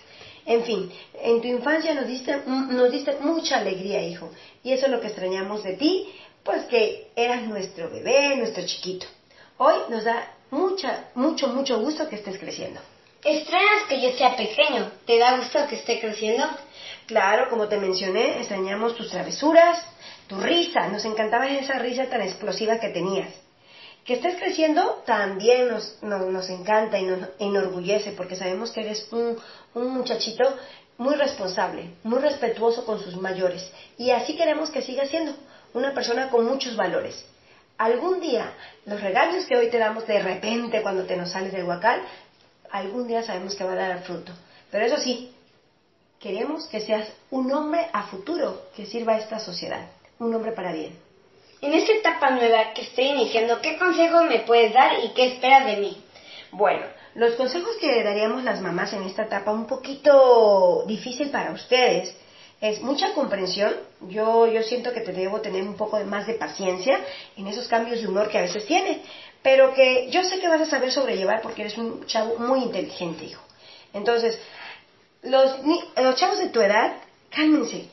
En 0.46 0.66
fin, 0.66 0.92
en 1.22 1.40
tu 1.40 1.48
infancia 1.48 1.94
nos 1.94 2.06
diste, 2.06 2.42
nos 2.46 2.92
diste 2.92 3.16
mucha 3.22 3.60
alegría, 3.60 4.04
hijo. 4.04 4.30
Y 4.66 4.74
eso 4.74 4.88
es 4.88 4.92
lo 4.92 5.00
que 5.00 5.08
extrañamos 5.08 5.64
de 5.64 5.76
ti, 5.76 6.14
pues 6.44 6.66
que 6.66 7.08
eras 7.16 7.44
nuestro 7.44 7.90
bebé, 7.90 8.36
nuestro 8.36 8.66
chiquito. 8.66 9.06
Hoy 9.60 9.76
nos 9.88 10.04
da 10.04 10.30
mucha, 10.52 11.06
mucho, 11.16 11.48
mucho 11.48 11.80
gusto 11.80 12.10
que 12.10 12.18
estés 12.18 12.38
creciendo. 12.38 12.82
¿Extrañas 13.24 13.84
que 13.88 14.02
yo 14.02 14.12
sea 14.18 14.36
pequeño? 14.36 14.92
¿Te 15.06 15.18
da 15.18 15.38
gusto 15.38 15.66
que 15.68 15.76
esté 15.76 16.02
creciendo? 16.02 16.46
Claro, 17.06 17.50
como 17.50 17.70
te 17.70 17.78
mencioné, 17.78 18.40
extrañamos 18.40 18.96
tus 18.96 19.10
travesuras, 19.10 19.82
tu 20.28 20.42
risa, 20.42 20.90
nos 20.90 21.06
encantaba 21.06 21.48
esa 21.48 21.80
risa 21.80 22.10
tan 22.10 22.22
explosiva 22.22 22.80
que 22.80 22.90
tenías. 22.90 23.34
Que 24.04 24.16
estés 24.16 24.36
creciendo 24.36 25.04
también 25.06 25.70
nos, 25.70 26.04
nos, 26.04 26.50
encanta 26.50 27.00
y 27.00 27.04
nos 27.04 27.30
enorgullece 27.40 28.12
porque 28.12 28.36
sabemos 28.36 28.72
que 28.72 28.82
eres 28.82 29.08
un, 29.12 29.38
un 29.74 29.94
muchachito 29.94 30.44
muy 30.98 31.16
responsable, 31.16 31.92
muy 32.04 32.20
respetuoso 32.20 32.86
con 32.86 33.00
sus 33.00 33.16
mayores 33.16 33.72
y 33.98 34.12
así 34.12 34.36
queremos 34.36 34.70
que 34.70 34.82
siga 34.82 35.06
siendo 35.06 35.34
una 35.74 35.94
persona 35.94 36.30
con 36.30 36.46
muchos 36.46 36.76
valores. 36.76 37.26
Algún 37.78 38.20
día, 38.20 38.54
los 38.86 39.02
regalos 39.02 39.46
que 39.46 39.56
hoy 39.56 39.70
te 39.70 39.80
damos 39.80 40.06
de 40.06 40.22
repente 40.22 40.82
cuando 40.82 41.06
te 41.06 41.18
nos 41.18 41.32
sales 41.32 41.54
del 41.54 41.64
huacal, 41.64 42.02
algún 42.74 43.08
día 43.08 43.24
sabemos 43.24 43.56
que 43.56 43.64
va 43.64 43.74
a 43.74 43.76
dar 43.76 44.04
fruto. 44.04 44.34
Pero 44.70 44.86
eso 44.86 44.98
sí, 44.98 45.34
queremos 46.20 46.68
que 46.68 46.82
seas 46.82 47.08
un 47.32 47.52
hombre 47.52 47.88
a 47.94 48.04
futuro 48.04 48.64
que 48.76 48.86
sirva 48.86 49.14
a 49.14 49.20
esta 49.20 49.40
sociedad 49.40 49.88
un 50.20 50.34
hombre 50.34 50.52
para 50.52 50.72
bien. 50.72 50.98
En 51.62 51.74
esta 51.74 51.94
etapa 51.94 52.32
nueva 52.32 52.74
que 52.74 52.82
estoy 52.82 53.06
iniciando, 53.06 53.62
¿qué 53.62 53.78
consejos 53.78 54.26
me 54.26 54.40
puedes 54.40 54.74
dar 54.74 55.04
y 55.04 55.10
qué 55.10 55.34
esperas 55.34 55.66
de 55.66 55.78
mí? 55.78 56.04
Bueno, 56.52 56.86
los 57.16 57.36
consejos 57.36 57.76
que 57.80 58.04
daríamos 58.04 58.44
las 58.44 58.62
mamás 58.62 58.94
en 58.94 59.04
esta 59.04 59.24
etapa 59.24 59.52
un 59.52 59.66
poquito 59.66 60.84
difícil 60.88 61.30
para 61.30 61.52
ustedes 61.52 62.16
es 62.60 62.82
mucha 62.82 63.14
comprensión. 63.14 63.74
Yo, 64.10 64.48
yo 64.48 64.64
siento 64.64 64.94
que 64.94 65.02
te 65.02 65.14
debo 65.14 65.42
tener 65.42 65.64
un 65.64 65.76
poco 65.76 66.00
más 66.06 66.28
de 66.28 66.36
paciencia 66.36 67.00
en 67.38 67.48
esos 67.48 67.68
cambios 67.68 68.02
de 68.02 68.08
humor 68.08 68.30
que 68.30 68.40
a 68.40 68.42
veces 68.42 68.66
tienes, 68.66 69.00
pero 69.44 69.74
que 69.74 70.10
yo 70.10 70.24
sé 70.24 70.40
que 70.40 70.48
vas 70.48 70.62
a 70.62 70.66
saber 70.66 70.92
sobrellevar 70.92 71.42
porque 71.42 71.62
eres 71.62 71.78
un 71.78 72.06
chavo 72.06 72.38
muy 72.40 72.64
inteligente, 72.64 73.26
hijo. 73.26 73.44
Entonces, 73.94 74.40
los, 75.22 75.58
los 75.98 76.16
chavos 76.16 76.40
de 76.40 76.50
tu 76.50 76.62
edad, 76.62 76.96
cálmense, 77.30 77.90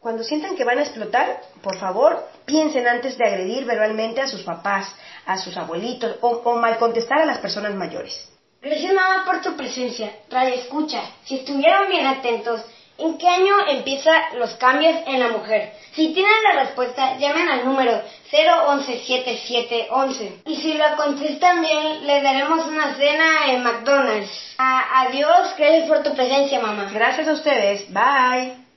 cuando 0.00 0.22
sientan 0.22 0.56
que 0.56 0.64
van 0.64 0.78
a 0.78 0.82
explotar, 0.82 1.40
por 1.62 1.76
favor, 1.76 2.28
piensen 2.44 2.86
antes 2.86 3.18
de 3.18 3.26
agredir 3.26 3.64
verbalmente 3.64 4.20
a 4.20 4.28
sus 4.28 4.42
papás, 4.42 4.94
a 5.26 5.38
sus 5.38 5.56
abuelitos 5.56 6.16
o, 6.20 6.56
mal 6.56 6.78
contestar 6.78 7.20
a 7.20 7.26
las 7.26 7.38
personas 7.38 7.74
mayores. 7.74 8.28
Gracias 8.60 8.92
mamá 8.92 9.24
por 9.24 9.40
tu 9.40 9.56
presencia. 9.56 10.12
Radio 10.30 10.54
escucha, 10.54 11.02
si 11.24 11.36
estuvieron 11.36 11.88
bien 11.88 12.06
atentos, 12.06 12.62
¿en 12.98 13.16
qué 13.18 13.28
año 13.28 13.54
empiezan 13.68 14.20
los 14.38 14.54
cambios 14.56 14.96
en 15.06 15.20
la 15.20 15.28
mujer? 15.28 15.72
Si 15.94 16.12
tienen 16.12 16.32
la 16.52 16.64
respuesta, 16.64 17.16
llamen 17.18 17.48
al 17.48 17.64
número 17.64 18.02
0117711. 18.30 20.42
Y 20.46 20.56
si 20.56 20.74
lo 20.74 20.84
contestan 20.96 21.62
bien, 21.62 22.06
les 22.06 22.22
daremos 22.22 22.66
una 22.66 22.94
cena 22.94 23.46
en 23.48 23.62
McDonald's. 23.62 24.54
adiós, 24.58 25.54
gracias 25.56 25.88
por 25.88 26.02
tu 26.02 26.14
presencia, 26.14 26.60
mamá. 26.60 26.90
Gracias 26.92 27.26
a 27.26 27.32
ustedes. 27.32 27.90
Bye. 27.92 28.67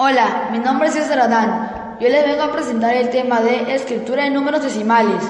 Hola, 0.00 0.50
mi 0.52 0.60
nombre 0.60 0.86
es 0.86 0.94
César 0.94 1.18
Adán. 1.18 1.96
Yo 1.98 2.08
les 2.08 2.24
vengo 2.24 2.44
a 2.44 2.52
presentar 2.52 2.94
el 2.94 3.10
tema 3.10 3.40
de 3.40 3.74
escritura 3.74 4.22
de 4.22 4.30
números 4.30 4.62
decimales. 4.62 5.20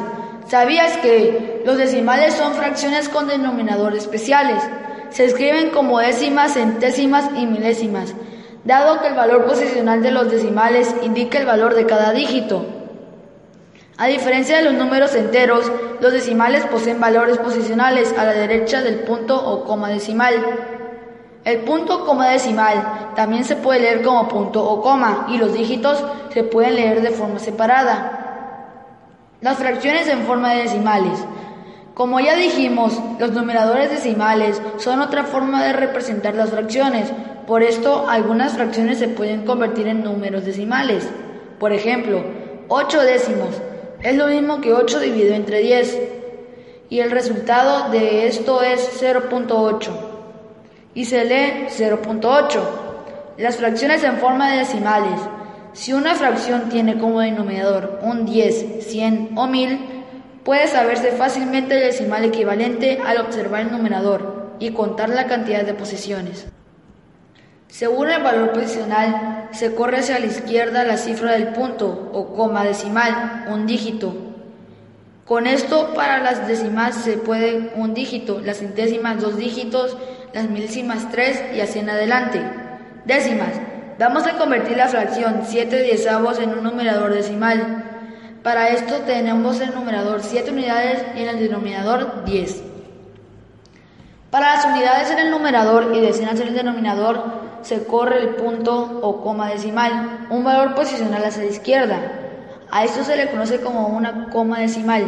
¿Sabías 0.46 0.98
que 0.98 1.62
los 1.64 1.78
decimales 1.78 2.34
son 2.34 2.52
fracciones 2.52 3.08
con 3.08 3.28
denominadores 3.28 4.02
especiales? 4.02 4.62
Se 5.08 5.25
escriben 5.25 5.70
como 5.70 5.98
décimas, 6.00 6.52
centésimas 6.52 7.30
y 7.34 7.46
milésimas, 7.46 8.12
dado 8.64 9.00
que 9.00 9.06
el 9.06 9.14
valor 9.14 9.46
posicional 9.46 10.02
de 10.02 10.10
los 10.10 10.30
decimales 10.30 10.94
indica 11.00 11.38
el 11.38 11.46
valor 11.46 11.75
de 11.75 11.87
cada 11.87 12.12
dígito. 12.12 12.66
A 13.96 14.06
diferencia 14.06 14.58
de 14.58 14.64
los 14.64 14.75
números 14.75 15.14
enteros, 15.14 15.72
los 16.02 16.12
decimales 16.12 16.66
poseen 16.66 17.00
valores 17.00 17.38
posicionales 17.38 18.14
a 18.18 18.26
la 18.26 18.32
derecha 18.32 18.82
del 18.82 18.96
punto 18.96 19.34
o 19.34 19.64
coma 19.64 19.88
decimal. 19.88 20.77
El 21.48 21.60
punto 21.60 22.04
coma 22.04 22.28
decimal 22.28 23.12
también 23.16 23.42
se 23.42 23.56
puede 23.56 23.80
leer 23.80 24.02
como 24.02 24.28
punto 24.28 24.62
o 24.62 24.82
coma 24.82 25.28
y 25.30 25.38
los 25.38 25.54
dígitos 25.54 26.04
se 26.28 26.44
pueden 26.44 26.74
leer 26.74 27.00
de 27.00 27.10
forma 27.10 27.38
separada. 27.38 28.74
Las 29.40 29.56
fracciones 29.56 30.08
en 30.08 30.24
forma 30.24 30.52
de 30.52 30.64
decimales. 30.64 31.18
Como 31.94 32.20
ya 32.20 32.36
dijimos, 32.36 33.00
los 33.18 33.32
numeradores 33.32 33.88
decimales 33.88 34.60
son 34.76 35.00
otra 35.00 35.24
forma 35.24 35.64
de 35.64 35.72
representar 35.72 36.34
las 36.34 36.50
fracciones. 36.50 37.10
Por 37.46 37.62
esto, 37.62 38.10
algunas 38.10 38.52
fracciones 38.52 38.98
se 38.98 39.08
pueden 39.08 39.46
convertir 39.46 39.86
en 39.86 40.04
números 40.04 40.44
decimales. 40.44 41.08
Por 41.58 41.72
ejemplo, 41.72 42.24
8 42.68 43.00
décimos 43.00 43.54
es 44.02 44.16
lo 44.16 44.26
mismo 44.26 44.60
que 44.60 44.74
8 44.74 45.00
dividido 45.00 45.34
entre 45.34 45.60
10. 45.60 45.98
Y 46.90 47.00
el 47.00 47.10
resultado 47.10 47.90
de 47.90 48.26
esto 48.26 48.60
es 48.60 49.02
0.8 49.02 50.07
y 50.98 51.04
se 51.04 51.24
lee 51.24 51.68
0.8. 51.68 52.60
Las 53.36 53.58
fracciones 53.58 54.02
en 54.02 54.16
forma 54.16 54.50
de 54.50 54.58
decimales 54.58 55.20
Si 55.72 55.92
una 55.92 56.16
fracción 56.16 56.70
tiene 56.70 56.98
como 56.98 57.20
denominador 57.20 58.00
un 58.02 58.26
10, 58.26 58.84
100 58.84 59.30
o 59.36 59.46
1000, 59.46 59.78
puede 60.42 60.66
saberse 60.66 61.12
fácilmente 61.12 61.76
el 61.76 61.82
decimal 61.92 62.24
equivalente 62.24 63.00
al 63.06 63.18
observar 63.18 63.60
el 63.60 63.70
numerador 63.70 64.56
y 64.58 64.72
contar 64.72 65.10
la 65.10 65.28
cantidad 65.28 65.62
de 65.62 65.74
posiciones. 65.74 66.48
Según 67.68 68.10
el 68.10 68.20
valor 68.20 68.50
posicional, 68.50 69.50
se 69.52 69.76
corre 69.76 69.98
hacia 69.98 70.18
la 70.18 70.26
izquierda 70.26 70.82
la 70.82 70.96
cifra 70.96 71.30
del 71.30 71.52
punto 71.52 72.10
o 72.12 72.34
coma 72.34 72.64
decimal, 72.64 73.44
un 73.48 73.68
dígito. 73.68 74.16
Con 75.24 75.46
esto, 75.46 75.94
para 75.94 76.18
las 76.24 76.48
décimas 76.48 76.96
se 76.96 77.18
puede 77.18 77.70
un 77.76 77.94
dígito, 77.94 78.40
las 78.40 78.58
centésimas 78.58 79.20
dos 79.20 79.36
dígitos, 79.36 79.96
las 80.32 80.49
milésimas 80.49 81.11
tres 81.11 81.42
y 81.54 81.61
así 81.61 81.78
en 81.78 81.90
adelante. 81.90 82.40
Décimas. 83.04 83.52
Vamos 83.99 84.26
a 84.26 84.38
convertir 84.38 84.76
la 84.76 84.88
fracción 84.88 85.42
7 85.44 85.82
diezavos 85.82 86.38
en 86.38 86.50
un 86.50 86.62
numerador 86.62 87.12
decimal. 87.12 87.85
Para 88.42 88.68
esto 88.68 88.99
tenemos 89.06 89.61
el 89.61 89.75
numerador 89.75 90.23
7 90.23 90.50
unidades 90.52 91.02
y 91.16 91.23
en 91.23 91.28
el 91.28 91.40
denominador 91.40 92.25
10. 92.25 92.62
Para 94.30 94.54
las 94.54 94.66
unidades 94.66 95.11
en 95.11 95.18
el 95.18 95.30
numerador 95.30 95.92
y 95.94 96.00
decenas 96.00 96.38
en 96.40 96.49
el 96.49 96.54
denominador 96.54 97.25
se 97.62 97.85
corre 97.85 98.20
el 98.20 98.28
punto 98.37 99.00
o 99.02 99.23
coma 99.23 99.49
decimal, 99.49 100.26
un 100.30 100.44
valor 100.44 100.75
posicional 100.75 101.25
hacia 101.25 101.42
la 101.42 101.50
izquierda. 101.50 102.12
A 102.70 102.85
esto 102.85 103.02
se 103.02 103.16
le 103.16 103.30
conoce 103.30 103.61
como 103.61 103.88
una 103.88 104.28
coma 104.30 104.61
decimal, 104.61 105.04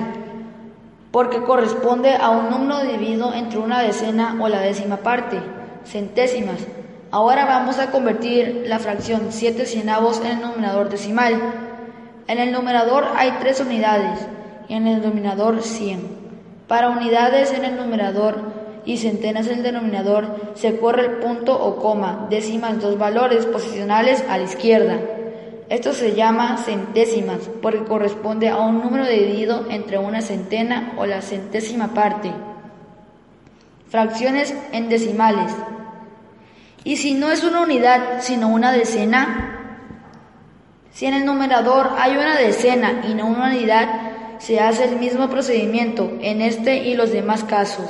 porque 1.11 1.43
corresponde 1.43 2.14
a 2.14 2.31
un 2.31 2.50
número 2.50 2.81
dividido 2.81 3.35
entre 3.35 3.59
una 3.59 3.81
decena 3.83 4.37
o 4.40 4.49
la 4.49 4.61
décima 4.61 4.99
parte, 4.99 5.40
centésimas. 5.85 6.67
Ahora 7.11 7.45
vamos 7.45 7.79
a 7.79 7.90
convertir 7.90 8.64
la 8.67 8.79
fracción 8.79 9.29
7 9.31 9.67
cienavos 9.67 10.21
en 10.21 10.26
el 10.26 10.40
numerador 10.40 10.88
decimal. 10.88 11.40
En 12.29 12.38
el 12.38 12.52
numerador 12.52 13.05
hay 13.17 13.33
tres 13.40 13.61
unidades 13.61 14.21
y 14.69 14.75
en 14.75 14.87
el 14.87 15.00
denominador 15.00 15.62
100. 15.62 16.21
Para 16.69 16.90
unidades 16.90 17.52
en 17.52 17.64
el 17.64 17.76
numerador 17.76 18.37
y 18.85 18.99
centenas 18.99 19.49
en 19.49 19.59
el 19.59 19.62
denominador, 19.64 20.52
se 20.55 20.79
corre 20.79 21.02
el 21.02 21.12
punto 21.14 21.61
o 21.61 21.76
coma, 21.76 22.29
décimas 22.31 22.81
dos 22.81 22.97
valores 22.97 23.47
posicionales 23.47 24.25
a 24.29 24.38
la 24.38 24.45
izquierda. 24.45 25.00
Esto 25.71 25.93
se 25.93 26.17
llama 26.17 26.57
centésimas 26.57 27.49
porque 27.62 27.85
corresponde 27.85 28.49
a 28.49 28.59
un 28.59 28.81
número 28.81 29.07
dividido 29.07 29.67
entre 29.71 29.99
una 29.99 30.21
centena 30.21 30.95
o 30.99 31.07
la 31.07 31.23
centésima 31.23 31.95
parte. 31.95 32.33
Fracciones 33.89 34.53
en 34.73 34.89
decimales. 34.89 35.53
Y 36.83 36.97
si 36.97 37.15
no 37.15 37.31
es 37.31 37.45
una 37.45 37.61
unidad, 37.61 38.21
sino 38.21 38.49
una 38.49 38.73
decena, 38.73 39.87
si 40.91 41.07
en 41.07 41.15
el 41.15 41.25
numerador 41.25 41.91
hay 41.97 42.17
una 42.17 42.37
decena 42.37 43.03
y 43.09 43.15
no 43.15 43.29
una 43.29 43.47
unidad, 43.47 44.39
se 44.41 44.59
hace 44.59 44.87
el 44.87 44.97
mismo 44.97 45.31
procedimiento 45.31 46.11
en 46.21 46.43
este 46.43 46.79
y 46.89 46.97
los 46.97 47.12
demás 47.12 47.45
casos. 47.45 47.87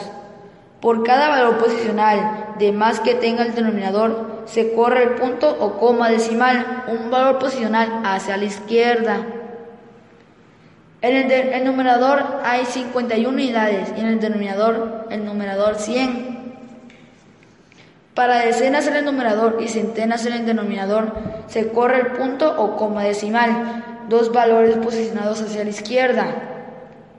Por 0.81 1.05
cada 1.05 1.28
valor 1.28 1.59
posicional 1.59 2.54
de 2.59 2.73
más 2.73 3.00
que 3.00 3.15
tenga 3.15 3.43
el 3.43 3.54
denominador, 3.54 4.45
se 4.47 4.73
corre 4.73 5.02
el 5.02 5.11
punto 5.11 5.54
o 5.61 5.78
coma 5.78 6.09
decimal, 6.09 6.85
un 6.89 7.11
valor 7.11 7.39
posicional 7.39 8.00
hacia 8.04 8.39
la 8.39 8.47
izquierda. 8.47 9.19
En 11.02 11.31
el, 11.31 11.65
numerador 11.65 12.41
hay 12.45 12.65
51 12.65 13.28
unidades 13.28 13.93
y 13.97 14.00
en 14.00 14.07
el 14.07 14.21
denominador 14.21 15.07
el 15.11 15.25
numerador 15.25 15.76
100. 15.76 16.41
Para 18.15 18.41
decenas 18.41 18.87
en 18.87 18.97
el 18.97 19.04
numerador 19.04 19.59
y 19.61 19.69
centenas 19.69 20.25
en 20.26 20.33
el 20.33 20.47
denominador 20.47 21.13
se 21.47 21.69
corre 21.73 22.00
el 22.00 22.07
punto 22.09 22.54
o 22.59 22.76
coma 22.76 23.04
decimal, 23.04 24.04
dos 24.09 24.33
valores 24.33 24.76
posicionados 24.76 25.43
hacia 25.43 25.65
la 25.65 25.71
izquierda. 25.71 26.26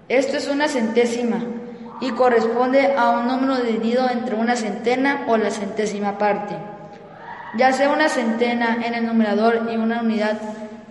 Esto 0.09 0.37
es 0.37 0.47
una 0.47 0.67
centésima 0.67 1.60
y 2.01 2.11
corresponde 2.11 2.95
a 2.97 3.11
un 3.11 3.27
número 3.27 3.57
dividido 3.57 4.09
entre 4.09 4.35
una 4.35 4.55
centena 4.55 5.25
o 5.27 5.37
la 5.37 5.51
centésima 5.51 6.17
parte, 6.17 6.55
ya 7.55 7.71
sea 7.71 7.91
una 7.91 8.09
centena 8.09 8.79
en 8.83 8.95
el 8.95 9.05
numerador 9.05 9.69
y 9.71 9.77
una 9.77 10.01
unidad 10.01 10.39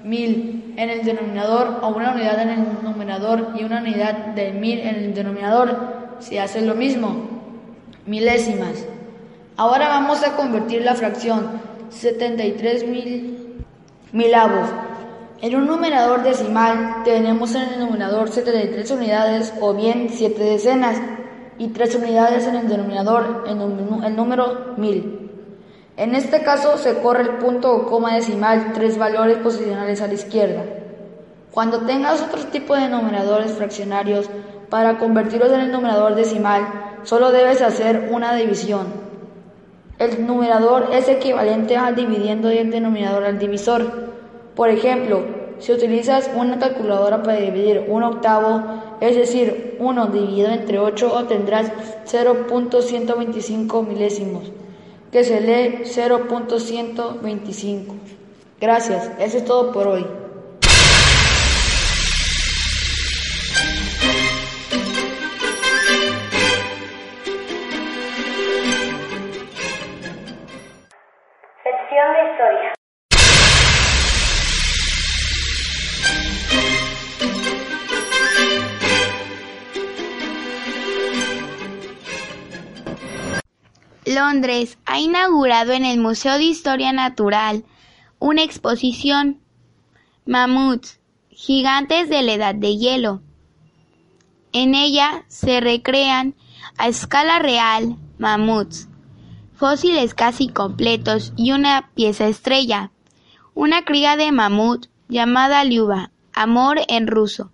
mil 0.05 0.75
en 0.77 0.89
el 0.89 1.05
denominador 1.05 1.81
o 1.83 1.89
una 1.89 2.13
unidad 2.13 2.41
en 2.41 2.49
el 2.51 2.65
numerador 2.83 3.55
y 3.59 3.65
una 3.65 3.81
unidad 3.81 4.15
de 4.35 4.53
mil 4.53 4.79
en 4.79 4.95
el 4.95 5.15
denominador, 5.15 6.17
se 6.21 6.41
hace 6.41 6.63
lo 6.63 6.75
mismo, 6.75 7.29
milésimas. 8.07 8.87
Ahora 9.57 9.89
vamos 9.89 10.23
a 10.23 10.37
convertir 10.37 10.83
la 10.83 10.95
fracción 10.95 11.61
73 11.91 12.87
mil 12.87 13.65
milavos 14.13 14.69
en 15.43 15.57
un 15.57 15.67
numerador 15.67 16.23
decimal 16.23 17.03
tenemos 17.05 17.55
en 17.55 17.63
el 17.63 17.81
numerador 17.81 18.31
73 18.31 18.91
unidades 18.91 19.55
o 19.61 19.75
bien 19.75 20.09
7 20.11 20.43
decenas 20.43 21.01
y 21.59 21.69
3 21.69 21.95
unidades 21.97 22.47
en 22.47 22.57
el 22.57 22.69
denominador 22.69 23.45
en 23.47 23.61
el 24.05 24.17
número 24.17 24.75
1000. 24.77 25.31
En 25.97 26.15
este 26.15 26.43
caso 26.43 26.79
se 26.79 27.01
corre 27.01 27.23
el 27.23 27.39
punto 27.39 27.73
o 27.73 27.87
coma 27.87 28.15
decimal 28.15 28.73
tres 28.73 28.97
valores 28.97 29.37
posicionales 29.39 30.01
a 30.01 30.07
la 30.07 30.15
izquierda. 30.15 30.65
Cuando 31.51 31.81
tengas 31.83 32.23
otro 32.23 32.43
tipo 32.47 32.75
de 32.75 32.89
numeradores 32.89 33.53
fraccionarios, 33.53 34.31
para 34.71 34.99
convertirlos 34.99 35.53
en 35.53 35.61
el 35.61 35.73
numerador 35.73 36.15
decimal, 36.15 36.63
solo 37.03 37.33
debes 37.33 37.61
hacer 37.61 38.09
una 38.13 38.35
división. 38.35 38.87
El 39.99 40.27
numerador 40.27 40.89
es 40.93 41.09
equivalente 41.09 41.77
al 41.77 41.97
dividiendo 41.97 42.51
y 42.51 42.59
el 42.59 42.71
denominador 42.71 43.25
al 43.25 43.39
divisor. 43.39 44.11
Por 44.55 44.69
ejemplo, 44.69 45.23
si 45.61 45.73
utilizas 45.73 46.31
una 46.35 46.59
calculadora 46.59 47.23
para 47.23 47.39
dividir 47.39 47.87
un 47.89 48.03
octavo, 48.03 48.63
es 49.01 49.15
decir, 49.15 49.77
1 49.79 50.07
dividido 50.07 50.51
entre 50.51 50.79
8, 50.79 51.15
obtendrás 51.15 51.71
0.125 52.07 53.87
milésimos, 53.87 54.51
que 55.13 55.23
se 55.23 55.41
lee 55.41 55.83
0.125. 55.85 57.95
Gracias, 58.61 59.13
eso 59.19 59.39
es 59.39 59.45
todo 59.45 59.71
por 59.73 59.87
hoy. 59.87 60.05
Sección 71.63 72.13
de 72.15 72.23
historia. 72.31 72.80
Londres 84.11 84.77
ha 84.87 84.99
inaugurado 84.99 85.73
en 85.73 85.85
el 85.85 86.01
Museo 86.01 86.37
de 86.37 86.43
Historia 86.45 86.93
Natural 86.93 87.65
una 88.19 88.43
exposición 88.43 89.41
Mamuts, 90.27 90.99
gigantes 91.31 92.09
de 92.09 92.23
la 92.23 92.33
edad 92.33 92.55
de 92.55 92.77
hielo. 92.77 93.23
En 94.53 94.75
ella 94.75 95.25
se 95.29 95.61
recrean 95.61 96.35
a 96.77 96.89
escala 96.89 97.39
real 97.39 97.97
mamuts, 98.19 98.89
fósiles 99.55 100.15
casi 100.15 100.49
completos 100.49 101.33
y 101.37 101.53
una 101.53 101.91
pieza 101.95 102.27
estrella, 102.27 102.91
una 103.55 103.85
cría 103.85 104.17
de 104.17 104.33
mamut 104.33 104.87
llamada 105.09 105.63
Liuba, 105.63 106.11
amor 106.33 106.81
en 106.89 107.07
ruso, 107.07 107.53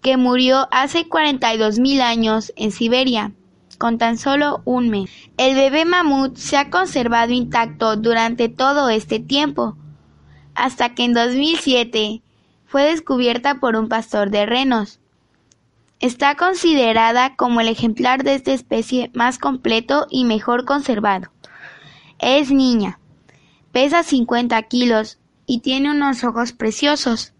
que 0.00 0.16
murió 0.16 0.68
hace 0.70 1.06
42 1.06 1.78
mil 1.78 2.00
años 2.00 2.52
en 2.56 2.72
Siberia 2.72 3.32
con 3.76 3.98
tan 3.98 4.18
solo 4.18 4.62
un 4.64 4.88
mes. 4.88 5.10
El 5.36 5.54
bebé 5.54 5.84
mamut 5.84 6.36
se 6.36 6.56
ha 6.56 6.70
conservado 6.70 7.32
intacto 7.32 7.96
durante 7.96 8.48
todo 8.48 8.88
este 8.88 9.20
tiempo, 9.20 9.76
hasta 10.54 10.94
que 10.94 11.04
en 11.04 11.14
2007 11.14 12.22
fue 12.66 12.84
descubierta 12.84 13.60
por 13.60 13.76
un 13.76 13.88
pastor 13.88 14.30
de 14.30 14.46
renos. 14.46 15.00
Está 16.00 16.34
considerada 16.34 17.36
como 17.36 17.60
el 17.60 17.68
ejemplar 17.68 18.22
de 18.22 18.34
esta 18.34 18.52
especie 18.52 19.10
más 19.14 19.38
completo 19.38 20.06
y 20.10 20.24
mejor 20.24 20.64
conservado. 20.64 21.30
Es 22.18 22.50
niña, 22.50 22.98
pesa 23.72 24.02
50 24.02 24.60
kilos 24.64 25.18
y 25.46 25.60
tiene 25.60 25.90
unos 25.90 26.24
ojos 26.24 26.52
preciosos 26.52 27.32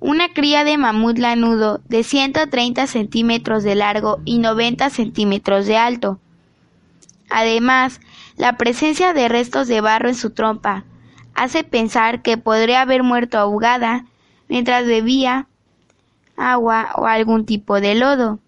una 0.00 0.28
cría 0.32 0.64
de 0.64 0.76
mamut 0.76 1.18
lanudo 1.18 1.80
de 1.88 2.04
130 2.04 2.86
centímetros 2.86 3.64
de 3.64 3.74
largo 3.74 4.20
y 4.24 4.38
90 4.38 4.90
centímetros 4.90 5.66
de 5.66 5.76
alto. 5.76 6.20
Además, 7.30 8.00
la 8.36 8.56
presencia 8.56 9.12
de 9.12 9.28
restos 9.28 9.66
de 9.66 9.80
barro 9.80 10.08
en 10.08 10.14
su 10.14 10.30
trompa 10.30 10.84
hace 11.34 11.64
pensar 11.64 12.22
que 12.22 12.38
podría 12.38 12.82
haber 12.82 13.02
muerto 13.02 13.38
ahogada 13.38 14.06
mientras 14.48 14.86
bebía 14.86 15.46
agua 16.36 16.90
o 16.96 17.06
algún 17.06 17.44
tipo 17.44 17.80
de 17.80 17.94
lodo. 17.94 18.38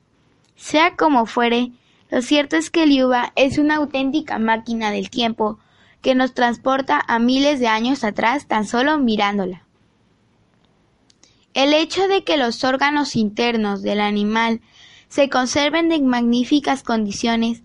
Sea 0.57 0.97
como 0.97 1.27
fuere, 1.27 1.73
lo 2.11 2.23
cierto 2.23 2.57
es 2.57 2.71
que 2.71 2.87
Liuba 2.87 3.33
es 3.37 3.59
una 3.59 3.77
auténtica 3.77 4.39
máquina 4.39 4.91
del 4.91 5.11
tiempo 5.11 5.59
que 6.01 6.15
nos 6.15 6.33
transporta 6.33 7.03
a 7.07 7.19
miles 7.19 7.61
de 7.61 7.69
años 7.69 8.05
atrás 8.05 8.47
tan 8.47 8.67
solo 8.67 8.99
mirándola. 8.99 9.65
El 11.55 11.75
hecho 11.75 12.07
de 12.07 12.23
que 12.23 12.37
los 12.37 12.63
órganos 12.65 13.17
internos 13.17 13.83
del 13.83 14.01
animal 14.01 14.61
se 15.09 15.29
conserven 15.29 15.91
en 15.91 16.07
magníficas 16.07 16.83
condiciones 16.83 17.63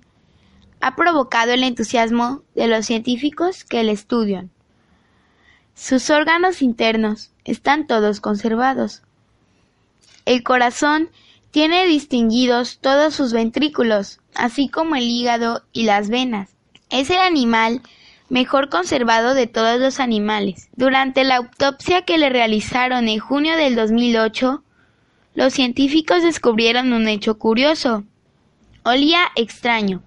ha 0.81 0.95
provocado 0.95 1.53
el 1.53 1.63
entusiasmo 1.63 2.43
de 2.55 2.67
los 2.67 2.85
científicos 2.85 3.63
que 3.63 3.83
le 3.83 3.91
estudian. 3.91 4.49
Sus 5.75 6.09
órganos 6.09 6.61
internos 6.61 7.31
están 7.43 7.85
todos 7.85 8.19
conservados. 8.21 9.03
El 10.25 10.41
corazón 10.43 11.09
tiene 11.51 11.85
distinguidos 11.85 12.79
todos 12.79 13.13
sus 13.13 13.33
ventrículos, 13.33 14.19
así 14.33 14.67
como 14.67 14.95
el 14.95 15.03
hígado 15.03 15.63
y 15.71 15.83
las 15.83 16.09
venas. 16.09 16.49
Es 16.89 17.09
el 17.09 17.19
animal 17.19 17.81
mejor 18.29 18.69
conservado 18.69 19.33
de 19.33 19.47
todos 19.47 19.79
los 19.79 19.99
animales. 19.99 20.69
Durante 20.75 21.23
la 21.23 21.37
autopsia 21.37 22.03
que 22.03 22.17
le 22.17 22.29
realizaron 22.29 23.07
en 23.07 23.19
junio 23.19 23.55
del 23.55 23.75
2008, 23.75 24.63
los 25.35 25.53
científicos 25.53 26.23
descubrieron 26.23 26.93
un 26.93 27.07
hecho 27.07 27.37
curioso. 27.37 28.03
Olía 28.83 29.19
extraño. 29.35 30.01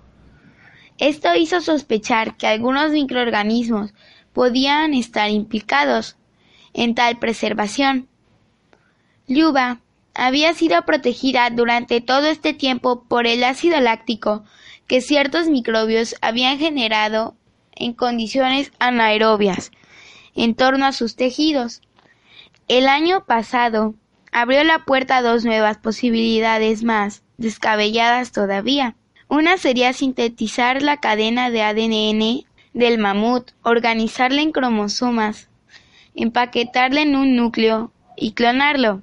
Esto 0.99 1.35
hizo 1.37 1.61
sospechar 1.61 2.37
que 2.37 2.47
algunos 2.47 2.91
microorganismos 2.91 3.93
podían 4.33 4.95
estar 4.95 5.31
implicados 5.31 6.17
en 6.73 6.95
tal 6.95 7.19
preservación. 7.19 8.09
Yuba 9.27 9.81
había 10.15 10.55
sido 10.55 10.83
protegida 10.83 11.51
durante 11.51 12.01
todo 12.01 12.27
este 12.27 12.53
tiempo 12.53 13.05
por 13.05 13.27
el 13.27 13.45
ácido 13.45 13.81
láctico 13.81 14.45
que 14.89 15.01
ciertos 15.01 15.49
microbios 15.49 16.17
habían 16.21 16.59
generado 16.59 17.37
en 17.79 17.93
condiciones 17.93 18.73
anaerobias 18.79 19.71
en 20.39 20.55
torno 20.55 20.87
a 20.87 20.93
sus 20.93 21.17
tejidos. 21.17 21.83
El 22.69 22.87
año 22.87 23.25
pasado 23.25 23.95
abrió 24.31 24.63
la 24.63 24.85
puerta 24.85 25.17
a 25.17 25.23
dos 25.23 25.45
nuevas 25.45 25.79
posibilidades 25.79 26.85
más 26.85 27.23
descabelladas 27.39 28.31
todavía. 28.31 28.95
Una 29.29 29.59
sería 29.59 29.93
sintetizar 29.93 30.81
la 30.83 30.99
cadena 30.99 31.51
de 31.51 31.63
ADN 31.63 32.47
del 32.73 32.99
mamut, 32.99 33.51
organizarla 33.63 34.41
en 34.41 34.53
cromosomas, 34.53 35.49
empaquetarla 36.15 37.03
en 37.03 37.17
un 37.17 37.35
núcleo 37.35 37.93
y 38.17 38.33
clonarlo. 38.33 39.03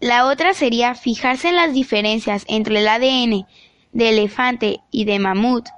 La 0.00 0.26
otra 0.26 0.54
sería 0.54 0.94
fijarse 0.94 1.48
en 1.48 1.56
las 1.56 1.74
diferencias 1.74 2.44
entre 2.48 2.80
el 2.80 2.88
ADN 2.88 3.46
de 3.92 4.08
elefante 4.08 4.80
y 4.90 5.04
de 5.04 5.18
mamut 5.18 5.68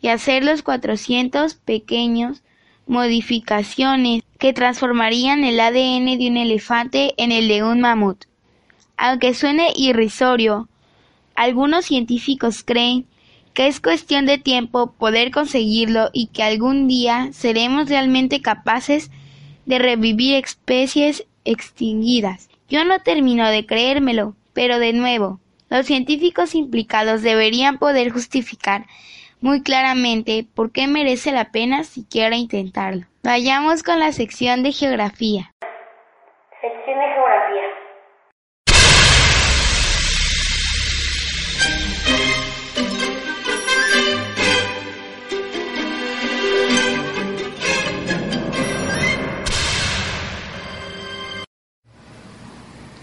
y 0.00 0.08
hacer 0.08 0.44
los 0.44 0.62
400 0.62 1.54
pequeños 1.54 2.42
modificaciones 2.86 4.22
que 4.38 4.52
transformarían 4.52 5.44
el 5.44 5.60
ADN 5.60 6.18
de 6.18 6.28
un 6.28 6.36
elefante 6.36 7.14
en 7.18 7.30
el 7.32 7.48
de 7.48 7.62
un 7.62 7.80
mamut. 7.80 8.24
Aunque 8.96 9.34
suene 9.34 9.72
irrisorio, 9.76 10.68
algunos 11.34 11.84
científicos 11.86 12.62
creen 12.64 13.06
que 13.54 13.66
es 13.66 13.80
cuestión 13.80 14.26
de 14.26 14.38
tiempo 14.38 14.92
poder 14.92 15.30
conseguirlo 15.30 16.10
y 16.12 16.26
que 16.28 16.42
algún 16.42 16.88
día 16.88 17.30
seremos 17.32 17.88
realmente 17.88 18.40
capaces 18.40 19.10
de 19.66 19.78
revivir 19.78 20.36
especies 20.36 21.26
extinguidas. 21.44 22.48
Yo 22.68 22.84
no 22.84 23.00
termino 23.00 23.48
de 23.48 23.66
creérmelo, 23.66 24.36
pero 24.52 24.78
de 24.78 24.92
nuevo, 24.92 25.40
los 25.68 25.86
científicos 25.86 26.54
implicados 26.54 27.22
deberían 27.22 27.78
poder 27.78 28.10
justificar 28.10 28.86
muy 29.40 29.62
claramente 29.62 30.46
por 30.54 30.70
qué 30.72 30.86
merece 30.86 31.32
la 31.32 31.50
pena 31.50 31.84
siquiera 31.84 32.36
intentarlo. 32.36 33.06
Vayamos 33.22 33.82
con 33.82 33.98
la 34.00 34.12
sección 34.12 34.62
de 34.62 34.72
geografía. 34.72 35.52
Sección 36.60 36.98
de 36.98 37.06
geografía. 37.14 37.80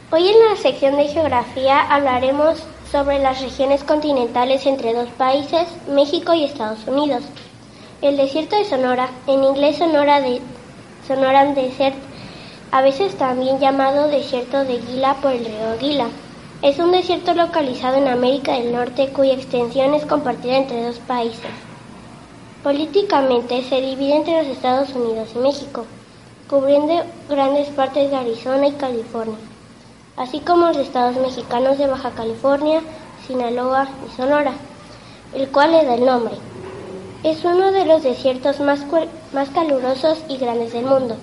Hoy 0.10 0.30
en 0.30 0.50
la 0.50 0.56
sección 0.56 0.98
de 0.98 1.08
geografía 1.08 1.82
hablaremos 1.82 2.66
sobre 2.92 3.20
las 3.20 3.42
regiones 3.42 3.84
continentales 3.84 4.66
entre 4.66 4.94
dos 4.94 5.10
países, 5.18 5.68
México 5.90 6.34
y 6.34 6.46
Estados 6.46 6.88
Unidos. 6.88 7.24
El 8.02 8.16
desierto 8.16 8.56
de 8.56 8.66
Sonora, 8.66 9.10
en 9.28 9.44
inglés 9.44 9.78
Sonora 9.78 10.22
Sonoran 11.06 11.54
Desert, 11.54 11.96
a 12.72 12.82
veces 12.82 13.18
también 13.18 13.60
llamado 13.60 14.08
desierto 14.08 14.64
de 14.64 14.80
Gila 14.80 15.16
por 15.16 15.32
el 15.32 15.46
río 15.46 15.78
Gila, 15.80 16.08
es 16.62 16.80
un 16.80 16.92
desierto 16.92 17.34
localizado 17.34 17.98
en 17.98 18.08
América 18.08 18.54
del 18.54 18.72
Norte 18.72 19.10
cuya 19.10 19.34
extensión 19.34 19.94
es 19.94 20.06
compartida 20.06 20.58
entre 20.58 20.84
dos 20.84 21.00
países. 21.00 21.52
Políticamente 22.64 23.64
se 23.64 23.82
divide 23.82 24.16
entre 24.16 24.44
los 24.44 24.48
Estados 24.48 24.90
Unidos 24.94 25.30
y 25.36 25.40
México, 25.40 25.86
cubriendo 26.50 27.04
grandes 27.30 27.68
partes 27.70 28.10
de 28.10 28.18
Arizona 28.18 28.68
y 28.68 28.72
California 28.74 29.38
así 30.18 30.40
como 30.40 30.68
los 30.68 30.78
estados 30.78 31.16
mexicanos 31.18 31.78
de 31.78 31.88
Baja 31.88 32.12
California, 32.12 32.82
Sinaloa 33.26 33.88
y 34.06 34.16
Sonora, 34.18 34.54
el 35.34 35.48
cual 35.50 35.72
le 35.72 35.86
da 35.86 35.94
el 35.94 36.06
nombre. 36.06 36.36
Es 37.24 37.46
uno 37.46 37.72
de 37.72 37.86
los 37.86 38.04
desiertos 38.04 38.60
más, 38.60 38.86
más 39.32 39.50
calurosos 39.50 40.20
y 40.28 40.38
grandes 40.38 40.74
del 40.74 40.86
mundo, 40.86 41.16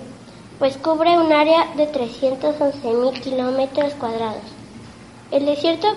pues 0.59 0.77
cubre 0.77 1.17
un 1.17 1.31
área 1.33 1.67
de 1.75 1.91
311.000 1.91 3.19
kilómetros 3.21 3.93
cuadrados. 3.95 4.43
El 5.31 5.45
desierto 5.45 5.87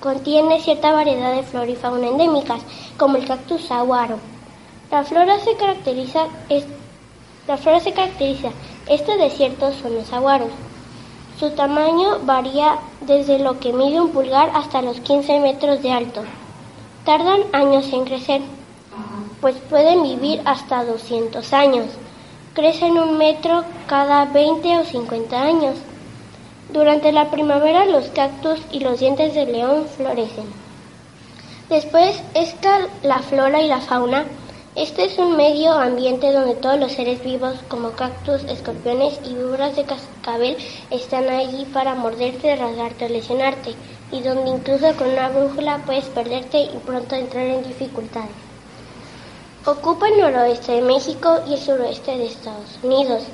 contiene 0.00 0.60
cierta 0.60 0.92
variedad 0.92 1.34
de 1.34 1.44
flora 1.44 1.70
y 1.70 1.76
fauna 1.76 2.08
endémicas, 2.08 2.60
como 2.98 3.16
el 3.16 3.26
cactus 3.26 3.62
saguaro. 3.66 4.18
La 4.90 5.04
flora 5.04 5.38
se 5.38 5.56
caracteriza, 5.56 6.26
la 7.46 7.56
flora 7.56 7.80
se 7.80 7.92
caracteriza. 7.92 8.50
Estos 8.86 9.16
desiertos 9.16 9.76
son 9.76 9.94
los 9.94 10.08
saguaros. 10.08 10.50
Su 11.38 11.50
tamaño 11.50 12.20
varía 12.22 12.78
desde 13.00 13.38
lo 13.38 13.58
que 13.58 13.72
mide 13.72 14.00
un 14.00 14.10
pulgar 14.10 14.50
hasta 14.54 14.82
los 14.82 15.00
15 15.00 15.40
metros 15.40 15.82
de 15.82 15.92
alto. 15.92 16.22
Tardan 17.04 17.40
años 17.52 17.92
en 17.92 18.04
crecer, 18.04 18.42
pues 19.40 19.56
pueden 19.68 20.02
vivir 20.02 20.40
hasta 20.44 20.84
200 20.84 21.52
años. 21.52 21.86
Crecen 22.54 22.98
un 22.98 23.18
metro 23.18 23.64
cada 23.86 24.26
20 24.26 24.78
o 24.78 24.84
50 24.84 25.42
años. 25.42 25.76
Durante 26.72 27.12
la 27.12 27.30
primavera 27.30 27.86
los 27.86 28.06
cactus 28.08 28.60
y 28.70 28.80
los 28.80 29.00
dientes 29.00 29.34
de 29.34 29.46
león 29.46 29.86
florecen. 29.96 30.46
Después 31.68 32.22
está 32.34 32.80
la 33.02 33.18
flora 33.18 33.60
y 33.62 33.68
la 33.68 33.80
fauna 33.80 34.26
este 34.74 35.04
es 35.04 35.18
un 35.18 35.36
medio 35.36 35.72
ambiente 35.72 36.32
donde 36.32 36.54
todos 36.54 36.80
los 36.80 36.92
seres 36.92 37.22
vivos, 37.22 37.56
como 37.68 37.90
cactus, 37.90 38.42
escorpiones 38.44 39.20
y 39.22 39.34
víboras 39.34 39.76
de 39.76 39.84
cascabel, 39.84 40.56
están 40.90 41.28
allí 41.28 41.66
para 41.66 41.94
morderte, 41.94 42.56
rasgarte 42.56 43.04
o 43.04 43.08
lesionarte, 43.10 43.74
y 44.12 44.20
donde 44.22 44.50
incluso 44.50 44.96
con 44.96 45.10
una 45.10 45.28
brújula 45.28 45.82
puedes 45.84 46.06
perderte 46.06 46.62
y 46.62 46.80
pronto 46.86 47.14
entrar 47.14 47.44
en 47.44 47.64
dificultades. 47.64 48.30
Ocupa 49.66 50.08
el 50.08 50.20
noroeste 50.20 50.72
de 50.72 50.80
México 50.80 51.40
y 51.46 51.52
el 51.52 51.60
suroeste 51.60 52.16
de 52.16 52.26
Estados 52.28 52.78
Unidos. 52.82 53.24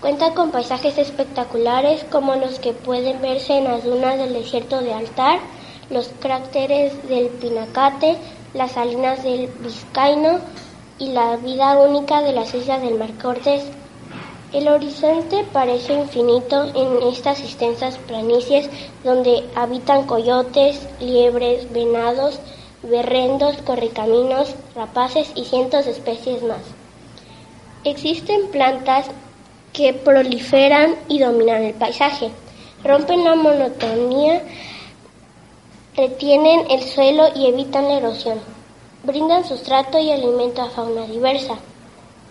Cuenta 0.00 0.32
con 0.32 0.50
paisajes 0.50 0.96
espectaculares 0.96 2.04
como 2.04 2.36
los 2.36 2.58
que 2.58 2.72
pueden 2.72 3.20
verse 3.20 3.58
en 3.58 3.64
las 3.64 3.84
dunas 3.84 4.16
del 4.16 4.32
desierto 4.32 4.80
de 4.80 4.94
Altar, 4.94 5.40
los 5.90 6.08
cráteres 6.20 7.06
del 7.06 7.28
Pinacate, 7.28 8.16
las 8.54 8.72
salinas 8.72 9.22
del 9.22 9.48
Vizcaíno, 9.60 10.40
y 11.00 11.06
la 11.06 11.36
vida 11.36 11.78
única 11.78 12.20
de 12.20 12.32
las 12.32 12.54
islas 12.54 12.82
del 12.82 12.98
Mar 12.98 13.14
Cortés. 13.20 13.64
El 14.52 14.68
horizonte 14.68 15.44
parece 15.50 15.94
infinito 15.94 16.64
en 16.74 17.08
estas 17.08 17.40
extensas 17.40 17.96
planicies 17.96 18.68
donde 19.02 19.44
habitan 19.54 20.06
coyotes, 20.06 20.86
liebres, 21.00 21.72
venados, 21.72 22.38
berrendos, 22.82 23.56
correcaminos, 23.62 24.54
rapaces 24.74 25.32
y 25.34 25.46
cientos 25.46 25.86
de 25.86 25.92
especies 25.92 26.42
más. 26.42 26.60
Existen 27.84 28.48
plantas 28.48 29.06
que 29.72 29.94
proliferan 29.94 30.96
y 31.08 31.18
dominan 31.18 31.62
el 31.62 31.74
paisaje, 31.74 32.30
rompen 32.84 33.24
la 33.24 33.36
monotonía, 33.36 34.42
retienen 35.96 36.70
el 36.70 36.82
suelo 36.82 37.28
y 37.34 37.46
evitan 37.46 37.88
la 37.88 37.94
erosión. 37.94 38.59
Brindan 39.02 39.44
sustrato 39.44 39.98
y 39.98 40.10
alimento 40.10 40.60
a 40.60 40.68
fauna 40.68 41.06
diversa. 41.06 41.54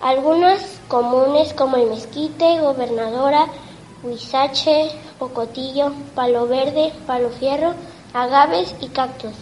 Algunas 0.01 0.79
comunes 0.87 1.51
como 1.53 1.77
el 1.77 1.89
mezquite, 1.89 2.61
gobernadora, 2.61 3.47
huizache, 4.03 4.91
ocotillo, 5.17 5.91
palo 6.13 6.47
verde, 6.47 6.93
palo 7.07 7.31
fierro, 7.31 7.73
agaves 8.13 8.75
y 8.81 8.87
cactus. 8.89 9.33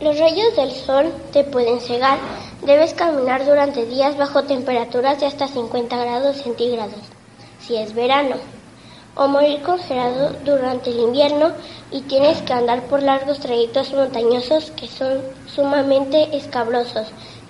Los 0.00 0.18
rayos 0.18 0.56
del 0.56 0.72
sol 0.72 1.12
te 1.32 1.44
pueden 1.44 1.78
cegar. 1.80 2.18
Debes 2.62 2.94
caminar 2.94 3.44
durante 3.44 3.84
días 3.84 4.16
bajo 4.16 4.44
temperaturas 4.44 5.20
de 5.20 5.26
hasta 5.26 5.46
50 5.46 5.94
grados 5.94 6.38
centígrados, 6.38 7.02
si 7.60 7.76
es 7.76 7.94
verano, 7.94 8.36
o 9.14 9.28
morir 9.28 9.62
congelado 9.62 10.30
durante 10.42 10.88
el 10.88 11.00
invierno 11.00 11.52
y 11.90 12.00
tienes 12.02 12.42
que 12.42 12.52
andar 12.52 12.82
por 12.84 13.02
largos 13.02 13.40
trayectos 13.40 13.92
montañosos 13.92 14.70
que 14.72 14.88
son 14.88 15.20
sumamente 15.46 16.36
escabrosos 16.36 17.08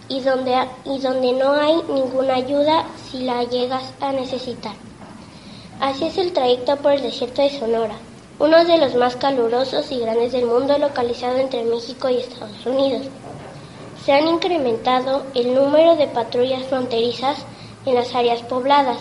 y 0.09 0.21
donde, 0.21 0.55
y 0.85 0.99
donde 0.99 1.33
no 1.33 1.53
hay 1.53 1.83
ninguna 1.89 2.35
ayuda 2.35 2.85
si 3.11 3.25
la 3.25 3.45
llegas 3.45 3.93
a 4.01 4.13
necesitar. 4.13 4.75
Así 5.81 6.07
es 6.07 6.19
el 6.19 6.33
trayecto 6.33 6.77
por 6.77 6.93
el 6.93 7.03
desierto 7.03 7.43
de 7.43 7.51
Sonora, 7.51 7.97
uno 8.39 8.65
de 8.65 8.79
los 8.79 8.95
más 8.95 9.17
calurosos 9.17 9.91
y 9.91 9.99
grandes 9.99 10.33
del 10.33 10.47
mundo 10.47 10.79
localizado 10.79 11.39
entre 11.39 11.65
México 11.65 12.09
y 12.09 12.19
Estados 12.19 12.65
Unidos. 12.65 13.07
Se 14.05 14.13
han 14.13 14.29
incrementado 14.29 15.25
el 15.35 15.55
número 15.55 15.97
de 15.97 16.07
patrullas 16.07 16.63
fronterizas 16.65 17.45
en 17.85 17.95
las 17.95 18.15
áreas 18.15 18.43
pobladas 18.43 18.99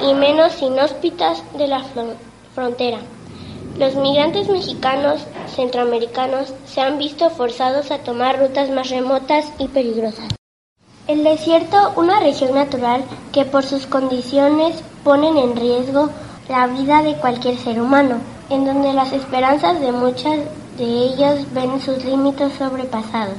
y 0.00 0.14
menos 0.14 0.60
inhóspitas 0.62 1.42
de 1.56 1.66
la 1.66 1.82
frontera. 2.54 2.98
Los 3.78 3.94
migrantes 3.94 4.48
mexicanos, 4.48 5.26
centroamericanos, 5.54 6.54
se 6.64 6.80
han 6.80 6.96
visto 6.96 7.28
forzados 7.28 7.90
a 7.90 7.98
tomar 7.98 8.38
rutas 8.38 8.70
más 8.70 8.88
remotas 8.88 9.52
y 9.58 9.68
peligrosas. 9.68 10.28
El 11.06 11.22
desierto, 11.22 11.92
una 11.96 12.18
región 12.20 12.54
natural 12.54 13.04
que 13.32 13.44
por 13.44 13.64
sus 13.64 13.86
condiciones 13.86 14.82
ponen 15.04 15.36
en 15.36 15.56
riesgo 15.56 16.08
la 16.48 16.66
vida 16.68 17.02
de 17.02 17.16
cualquier 17.16 17.58
ser 17.58 17.78
humano, 17.78 18.16
en 18.48 18.64
donde 18.64 18.94
las 18.94 19.12
esperanzas 19.12 19.78
de 19.78 19.92
muchas 19.92 20.38
de 20.78 20.84
ellos 20.84 21.40
ven 21.52 21.78
sus 21.78 22.02
límites 22.02 22.54
sobrepasados. 22.54 23.36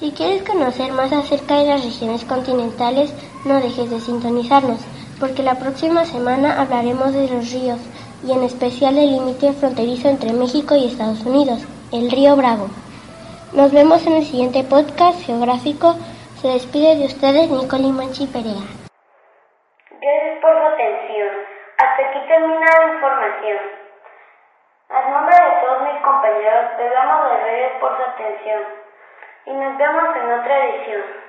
Si 0.00 0.10
quieres 0.10 0.42
conocer 0.42 0.92
más 0.92 1.12
acerca 1.12 1.58
de 1.58 1.66
las 1.68 1.84
regiones 1.84 2.24
continentales, 2.24 3.12
no 3.44 3.60
dejes 3.60 3.88
de 3.88 4.00
sintonizarnos, 4.00 4.80
porque 5.20 5.44
la 5.44 5.60
próxima 5.60 6.04
semana 6.04 6.60
hablaremos 6.60 7.12
de 7.12 7.28
los 7.28 7.52
ríos, 7.52 7.78
y 8.24 8.32
en 8.32 8.42
especial 8.42 8.96
el 8.98 9.10
límite 9.12 9.52
fronterizo 9.52 10.08
entre 10.08 10.32
México 10.32 10.74
y 10.76 10.86
Estados 10.86 11.24
Unidos, 11.24 11.60
el 11.92 12.10
río 12.10 12.36
Bravo. 12.36 12.68
Nos 13.52 13.72
vemos 13.72 14.06
en 14.06 14.14
el 14.14 14.24
siguiente 14.24 14.64
podcast 14.64 15.20
geográfico. 15.24 15.94
Se 16.40 16.48
despide 16.48 16.96
de 16.96 17.06
ustedes 17.06 17.50
Nicole 17.50 17.92
Manchi 17.92 18.26
Perea. 18.26 18.64
Gracias 20.00 20.38
por 20.42 20.52
su 20.52 20.66
atención. 20.66 21.28
Hasta 21.78 22.02
aquí 22.08 22.18
termina 22.28 22.66
la 22.66 22.94
información. 22.94 23.58
A 24.88 25.10
nombre 25.10 25.36
de 25.36 25.50
todos 25.62 25.82
mis 25.82 26.02
compañeros, 26.02 26.64
les 26.78 26.92
damos 26.92 27.28
las 27.28 27.40
gracias 27.40 27.72
por 27.80 27.96
su 27.96 28.02
atención 28.02 28.62
y 29.46 29.52
nos 29.52 29.78
vemos 29.78 30.16
en 30.16 30.32
otra 30.40 30.64
edición. 30.66 31.25